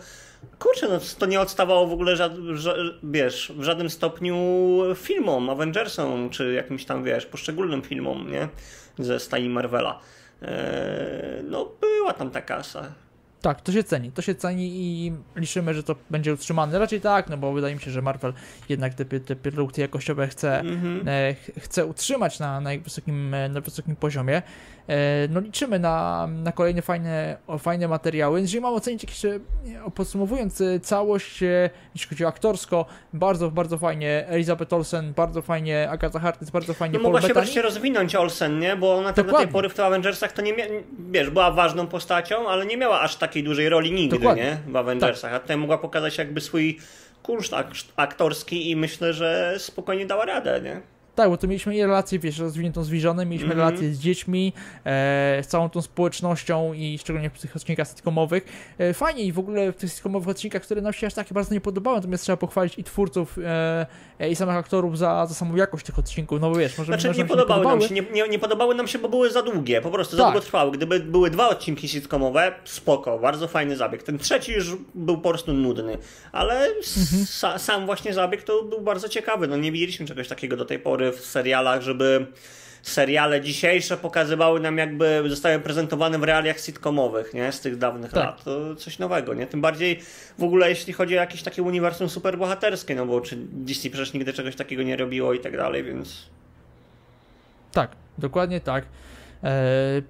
kurczę, 0.58 0.88
no, 0.88 0.98
to 1.18 1.26
nie 1.26 1.40
odstawało 1.40 1.86
w 1.86 1.92
ogóle, 1.92 2.16
żad, 2.16 2.32
wiesz, 3.02 3.52
w 3.56 3.62
żadnym 3.62 3.90
stopniu 3.90 4.36
filmom, 4.96 5.50
Avengersom, 5.50 6.30
czy 6.30 6.52
jakimś 6.52 6.84
tam, 6.84 7.04
wiesz, 7.04 7.26
poszczególnym 7.26 7.82
filmom, 7.82 8.30
nie? 8.30 8.48
Ze 8.98 9.20
stajni 9.20 9.48
Marvela. 9.48 10.00
Eee, 10.42 10.48
no, 11.44 11.72
była 11.80 12.12
tam 12.12 12.30
ta 12.30 12.42
kasa. 12.42 12.92
Tak, 13.40 13.60
to 13.60 13.72
się 13.72 13.84
ceni, 13.84 14.12
to 14.12 14.22
się 14.22 14.34
ceni 14.34 14.70
i 14.74 15.12
liczymy, 15.36 15.74
że 15.74 15.82
to 15.82 15.96
będzie 16.10 16.34
utrzymane. 16.34 16.78
Raczej 16.78 17.00
tak, 17.00 17.28
no 17.28 17.36
bo 17.36 17.52
wydaje 17.52 17.74
mi 17.74 17.80
się, 17.80 17.90
że 17.90 18.02
Marvel 18.02 18.32
jednak 18.68 18.94
te, 18.94 19.04
te 19.04 19.36
produkty 19.36 19.80
jakościowe 19.80 20.28
chce, 20.28 20.60
mm 20.60 20.80
-hmm. 20.80 21.34
chce 21.58 21.86
utrzymać 21.86 22.38
na, 22.38 22.60
na 22.60 22.70
wysokim, 22.84 23.34
na 23.50 23.60
wysokim 23.60 23.96
poziomie. 23.96 24.42
E, 24.90 25.28
no 25.28 25.40
liczymy 25.40 25.78
na, 25.78 26.26
na 26.26 26.52
kolejne 26.52 26.82
fajne, 26.82 27.36
fajne 27.58 27.88
materiały. 27.88 28.40
Jeżeli 28.40 28.60
mam 28.60 28.74
ocenić 28.74 29.02
jeszcze, 29.02 29.40
podsumowując 29.94 30.60
e, 30.60 30.80
całość, 30.80 31.42
e, 31.42 31.70
jeśli 31.94 32.08
chodzi 32.08 32.24
o 32.24 32.28
aktorsko, 32.28 32.86
bardzo, 33.12 33.50
bardzo 33.50 33.78
fajnie 33.78 34.24
Elizabeth 34.28 34.72
Olsen, 34.72 35.12
bardzo 35.12 35.42
fajnie 35.42 35.90
Agatha 35.90 36.18
Harkness, 36.18 36.50
bardzo 36.50 36.74
fajnie 36.74 36.98
no, 36.98 37.02
mogła 37.02 37.20
się 37.20 37.34
wreszcie 37.34 37.62
rozwinąć 37.62 38.14
Olsen, 38.14 38.58
nie? 38.58 38.76
Bo 38.76 38.94
ona 38.94 39.12
tak 39.12 39.26
do 39.26 39.36
tej 39.36 39.48
pory 39.48 39.68
w 39.68 39.80
Avengersach 39.80 40.32
to 40.32 40.42
nie 40.42 40.54
mia- 40.54 40.82
wiesz, 41.10 41.30
była 41.30 41.50
ważną 41.50 41.86
postacią, 41.86 42.48
ale 42.48 42.66
nie 42.66 42.76
miała 42.76 43.00
aż 43.00 43.16
takiej 43.16 43.44
dużej 43.44 43.68
roli 43.68 43.92
nigdy, 43.92 44.16
Dokładnie. 44.18 44.42
nie? 44.66 44.72
W 44.72 44.76
Avengersach. 44.76 45.30
Tak. 45.30 45.40
A 45.40 45.42
tutaj 45.42 45.56
mogła 45.56 45.78
pokazać 45.78 46.18
jakby 46.18 46.40
swój 46.40 46.78
kunszt 47.22 47.54
aktorski 47.96 48.70
i 48.70 48.76
myślę, 48.76 49.12
że 49.12 49.54
spokojnie 49.58 50.06
dała 50.06 50.24
radę, 50.24 50.60
nie? 50.64 50.80
Tak, 51.20 51.30
bo 51.30 51.36
tu 51.36 51.48
mieliśmy 51.48 51.76
i 51.76 51.82
relację, 51.82 52.18
wiesz, 52.18 52.38
rozwiniętą 52.38 52.84
z 52.84 52.88
Visionem, 52.90 53.28
mieliśmy 53.28 53.52
Mhm. 53.52 53.68
relację 53.68 53.94
z 53.94 53.98
dziećmi, 53.98 54.52
e, 54.84 55.42
z 55.42 55.46
całą 55.46 55.70
tą 55.70 55.82
społecznością 55.82 56.72
i 56.72 56.98
szczególnie 56.98 57.30
w 57.30 57.40
tych 57.40 57.56
odcinkach 57.56 57.88
sitcomowych. 57.88 58.44
E, 58.78 58.94
fajnie 58.94 59.22
i 59.24 59.32
w 59.32 59.38
ogóle 59.38 59.72
w 59.72 59.76
tych 59.76 59.90
sitcomowych 59.90 60.28
odcinkach, 60.28 60.62
które 60.62 60.80
nam 60.80 60.92
się 60.92 61.06
aż 61.06 61.14
tak 61.14 61.26
bardzo 61.32 61.54
nie 61.54 61.60
podobały, 61.60 61.96
natomiast 61.96 62.24
trzeba 62.24 62.36
pochwalić 62.36 62.78
i 62.78 62.84
twórców, 62.84 63.38
e, 64.20 64.30
i 64.30 64.36
samych 64.36 64.54
aktorów 64.56 64.98
za, 64.98 65.26
za 65.26 65.34
samą 65.34 65.56
jakość 65.56 65.86
tych 65.86 65.98
odcinków, 65.98 66.40
no 66.40 66.50
bo 66.50 66.56
wiesz, 66.56 66.78
może 66.78 66.92
Znaczy 66.92 67.06
może 67.08 67.18
nie 67.22 67.28
podobały, 67.28 67.64
nam 67.64 67.80
się, 67.80 67.94
nie, 67.94 68.02
nie, 68.12 68.28
nie 68.28 68.38
podobały 68.38 68.74
nam 68.74 68.88
się, 68.88 68.98
bo 68.98 69.08
były 69.08 69.30
za 69.30 69.42
długie, 69.42 69.80
po 69.80 69.90
prostu 69.90 70.16
za 70.16 70.22
Tak. 70.22 70.32
długo 70.32 70.46
trwały. 70.46 70.70
Gdyby 70.72 71.00
były 71.00 71.30
dwa 71.30 71.48
odcinki 71.48 71.88
sitcomowe, 71.88 72.52
spoko, 72.64 73.18
bardzo 73.18 73.48
fajny 73.48 73.76
zabieg. 73.76 74.02
Ten 74.02 74.18
trzeci 74.18 74.52
już 74.52 74.76
był 74.94 75.18
po 75.18 75.28
prostu 75.28 75.52
nudny, 75.52 75.98
ale 76.32 76.68
sa, 76.82 77.46
Mhm. 77.46 77.58
sam 77.58 77.86
właśnie 77.86 78.14
zabieg 78.14 78.42
to 78.42 78.62
był 78.64 78.80
bardzo 78.80 79.08
ciekawy. 79.08 79.48
No 79.48 79.56
nie 79.56 79.72
widzieliśmy 79.72 80.06
czegoś 80.06 80.28
takiego 80.28 80.56
do 80.56 80.64
tej 80.64 80.78
pory 80.78 81.09
w 81.12 81.26
serialach, 81.26 81.82
żeby 81.82 82.26
seriale 82.82 83.40
dzisiejsze 83.40 83.96
pokazywały 83.96 84.60
nam 84.60 84.78
jakby 84.78 85.22
zostały 85.26 85.58
prezentowane 85.58 86.18
w 86.18 86.22
realiach 86.22 86.60
sitcomowych, 86.60 87.34
nie? 87.34 87.52
Z 87.52 87.60
tych 87.60 87.78
dawnych 87.78 88.12
Tak. 88.12 88.24
lat. 88.24 88.44
To 88.44 88.76
coś 88.76 88.98
nowego, 88.98 89.34
nie? 89.34 89.46
Tym 89.46 89.60
bardziej 89.60 90.00
w 90.38 90.42
ogóle 90.42 90.68
jeśli 90.68 90.92
chodzi 90.92 91.18
o 91.18 91.20
jakieś 91.20 91.42
takie 91.42 91.62
uniwersum 91.62 92.08
superbohaterskie, 92.08 92.94
no 92.94 93.06
bo 93.06 93.20
czy 93.20 93.36
Disney 93.36 93.90
przecież 93.90 94.12
nigdy 94.12 94.32
czegoś 94.32 94.56
takiego 94.56 94.82
nie 94.82 94.96
robiło 94.96 95.34
i 95.34 95.40
tak 95.40 95.56
dalej, 95.56 95.84
więc... 95.84 96.26
Tak, 97.72 97.90
dokładnie 98.18 98.60
tak. 98.60 98.84
E, 99.44 100.02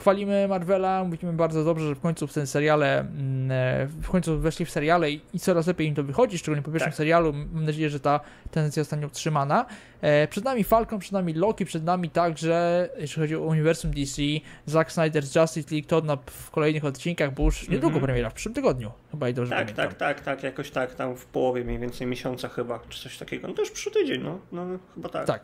chwalimy 0.00 0.48
Marvela, 0.48 1.04
mówimy 1.04 1.32
bardzo 1.32 1.64
dobrze, 1.64 1.88
że 1.88 1.94
w 1.94 2.00
końcu 2.00 2.26
w 2.26 2.32
ten 2.32 2.46
seriale, 2.46 3.00
mm, 3.00 3.50
e, 3.50 3.86
w 3.86 4.08
końcu 4.10 4.38
weszli 4.38 4.66
w 4.66 4.70
seriale 4.70 5.10
i, 5.10 5.20
coraz 5.40 5.66
lepiej 5.66 5.86
im 5.88 5.94
to 5.94 6.02
wychodzi, 6.02 6.38
szczególnie 6.38 6.62
po 6.62 6.70
pierwszym 6.70 6.90
Tak. 6.90 6.96
serialu. 6.96 7.32
Mam 7.52 7.64
nadzieję, 7.64 7.90
że 7.90 8.00
ta 8.00 8.20
tendencja 8.50 8.82
zostanie 8.82 9.06
utrzymana. 9.06 9.66
E, 10.00 10.28
przed 10.28 10.44
nami 10.44 10.64
Falcon, 10.64 10.98
przed 10.98 11.12
nami 11.12 11.34
Loki, 11.34 11.64
przed 11.64 11.84
nami 11.84 12.10
także, 12.10 12.88
jeśli 12.98 13.22
chodzi 13.22 13.36
o 13.36 13.40
uniwersum 13.40 13.90
DC, 13.90 14.22
Zack 14.66 14.90
Snyder's 14.90 15.40
Justice 15.40 15.74
League, 15.74 15.88
to 15.88 16.00
na, 16.00 16.16
w 16.26 16.50
kolejnych 16.50 16.84
odcinkach, 16.84 17.34
bo 17.34 17.42
już 17.44 17.62
niedługo 17.68 17.86
Mhm. 17.96 18.04
premiera, 18.04 18.30
w 18.30 18.34
przyszłym 18.34 18.54
tygodniu, 18.54 18.90
chyba 19.10 19.28
i 19.28 19.34
dobrze 19.34 19.50
Tak, 19.50 19.58
pamiętam. 19.64 19.86
tak, 19.88 19.94
tak, 19.98 20.20
tak, 20.20 20.42
jakoś 20.42 20.70
tak, 20.70 20.94
tam 20.94 21.16
w 21.16 21.26
połowie 21.26 21.64
mniej 21.64 21.78
więcej 21.78 22.06
miesiąca 22.06 22.48
chyba, 22.48 22.80
czy 22.88 23.02
coś 23.02 23.18
takiego. 23.18 23.48
No 23.48 23.54
to 23.54 23.62
już 23.62 23.70
przyszły 23.70 23.92
tydzień, 23.92 24.22
no, 24.22 24.38
no 24.52 24.66
chyba 24.94 25.08
tak. 25.08 25.26
Tak. 25.26 25.42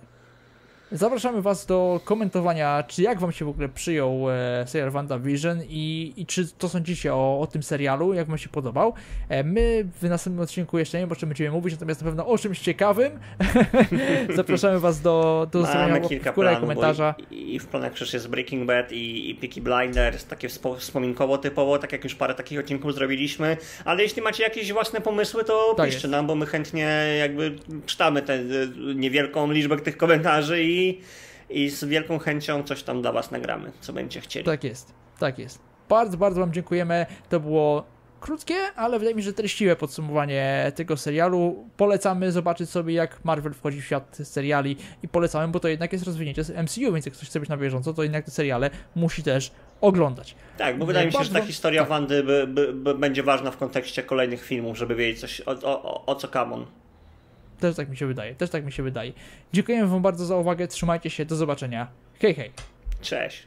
Zapraszamy 0.92 1.42
Was 1.42 1.66
do 1.66 2.00
komentowania, 2.04 2.82
czy 2.88 3.02
jak 3.02 3.20
Wam 3.20 3.32
się 3.32 3.44
w 3.44 3.48
ogóle 3.48 3.68
przyjął 3.68 4.30
e, 4.30 4.64
serial 4.66 4.90
WandaVision 4.90 5.60
i, 5.68 6.12
i 6.16 6.26
czy 6.26 6.48
to 6.58 6.68
sądzicie 6.68 7.14
o, 7.14 7.40
o 7.40 7.46
tym 7.46 7.62
serialu, 7.62 8.14
jak 8.14 8.28
Wam 8.28 8.38
się 8.38 8.48
podobał. 8.48 8.94
E, 9.28 9.44
my 9.44 9.84
w 10.00 10.08
następnym 10.08 10.42
odcinku 10.42 10.78
jeszcze 10.78 10.98
nie 10.98 11.02
wiem, 11.02 11.12
o 11.12 11.16
czym 11.16 11.28
będziemy 11.28 11.50
mówić, 11.50 11.74
natomiast 11.74 12.00
na 12.00 12.04
pewno 12.06 12.26
o 12.26 12.38
czymś 12.38 12.58
ciekawym. 12.60 13.12
Zapraszamy 14.36 14.80
Was 14.80 15.00
do, 15.00 15.46
do 15.52 15.60
zostawienia 15.60 16.00
kilka 16.00 16.32
w 16.32 16.34
planów, 16.34 16.60
komentarza. 16.60 17.14
i, 17.30 17.54
i 17.54 17.58
w 17.58 17.66
planach 17.66 17.92
przecież 17.92 18.14
jest 18.14 18.28
Breaking 18.28 18.66
Bad 18.66 18.92
i, 18.92 19.30
i 19.30 19.34
Peaky 19.34 19.60
Blinders, 19.60 20.24
takie 20.24 20.48
wspo- 20.48 20.78
wspominkowo 20.78 21.38
typowo, 21.38 21.78
tak 21.78 21.92
jak 21.92 22.04
już 22.04 22.14
parę 22.14 22.34
takich 22.34 22.60
odcinków 22.60 22.94
zrobiliśmy, 22.94 23.56
ale 23.84 24.02
jeśli 24.02 24.22
macie 24.22 24.42
jakieś 24.42 24.72
własne 24.72 25.00
pomysły, 25.00 25.44
to 25.44 25.74
Tak 25.76 25.86
piszcie 25.86 25.98
jest. 26.00 26.10
nam, 26.10 26.26
bo 26.26 26.34
my 26.34 26.46
chętnie 26.46 26.88
jakby 27.18 27.56
czytamy 27.86 28.22
tę 28.22 28.34
y, 28.34 28.68
niewielką 28.94 29.50
liczbę 29.52 29.76
tych 29.76 29.96
komentarzy 29.96 30.62
i, 30.62 30.73
i 31.50 31.70
z 31.70 31.84
wielką 31.84 32.18
chęcią 32.18 32.62
coś 32.62 32.82
tam 32.82 33.02
dla 33.02 33.12
Was 33.12 33.30
nagramy, 33.30 33.72
co 33.80 33.92
będziecie 33.92 34.20
chcieli. 34.20 34.46
Tak 34.46 34.64
jest, 34.64 34.94
tak 35.18 35.38
jest. 35.38 35.58
Bardzo, 35.88 36.16
bardzo 36.16 36.40
Wam 36.40 36.52
dziękujemy. 36.52 37.06
To 37.28 37.40
było 37.40 37.84
krótkie, 38.20 38.54
ale 38.76 38.98
wydaje 38.98 39.14
mi 39.14 39.22
się, 39.22 39.26
że 39.26 39.32
treściwe 39.32 39.76
podsumowanie 39.76 40.72
tego 40.74 40.96
serialu. 40.96 41.68
Polecamy 41.76 42.32
zobaczyć 42.32 42.70
sobie, 42.70 42.94
jak 42.94 43.24
Marvel 43.24 43.54
wchodzi 43.54 43.80
w 43.80 43.84
świat 43.84 44.18
seriali 44.22 44.76
i 45.02 45.08
polecamy, 45.08 45.52
bo 45.52 45.60
to 45.60 45.68
jednak 45.68 45.92
jest 45.92 46.04
rozwinięcie 46.04 46.44
z 46.44 46.50
MCU, 46.50 46.92
więc 46.92 47.06
jak 47.06 47.14
ktoś 47.14 47.28
chce 47.28 47.40
być 47.40 47.48
na 47.48 47.56
bieżąco, 47.56 47.94
to 47.94 48.02
jednak 48.02 48.24
te 48.24 48.30
seriale 48.30 48.70
musi 48.96 49.22
też 49.22 49.52
oglądać. 49.80 50.34
Tak, 50.58 50.78
bo 50.78 50.86
wydaje 50.86 51.06
mi 51.06 51.12
się, 51.12 51.18
że 51.18 51.30
ta 51.30 51.32
Bardzo- 51.32 51.46
historia 51.46 51.80
tak. 51.80 51.88
Wandy 51.88 52.22
by, 52.22 52.46
by, 52.46 52.72
by 52.72 52.94
będzie 52.94 53.22
ważna 53.22 53.50
w 53.50 53.56
kontekście 53.56 54.02
kolejnych 54.02 54.44
filmów, 54.44 54.78
żeby 54.78 54.94
wiedzieć 54.94 55.20
coś 55.20 55.40
o, 55.40 55.50
o, 55.50 55.82
o, 55.82 56.06
o 56.06 56.14
co 56.14 56.28
kamon. 56.28 56.66
Też 57.60 57.76
tak 57.76 57.88
mi 57.88 57.96
się 57.96 58.06
wydaje, 58.06 58.34
też 58.34 58.50
tak 58.50 58.64
mi 58.64 58.72
się 58.72 58.82
wydaje. 58.82 59.12
Dziękujemy 59.52 59.88
Wam 59.88 60.02
bardzo 60.02 60.26
za 60.26 60.36
uwagę, 60.36 60.68
trzymajcie 60.68 61.10
się, 61.10 61.24
do 61.24 61.36
zobaczenia. 61.36 61.88
Hej, 62.20 62.34
hej. 62.34 62.50
Cześć. 63.00 63.46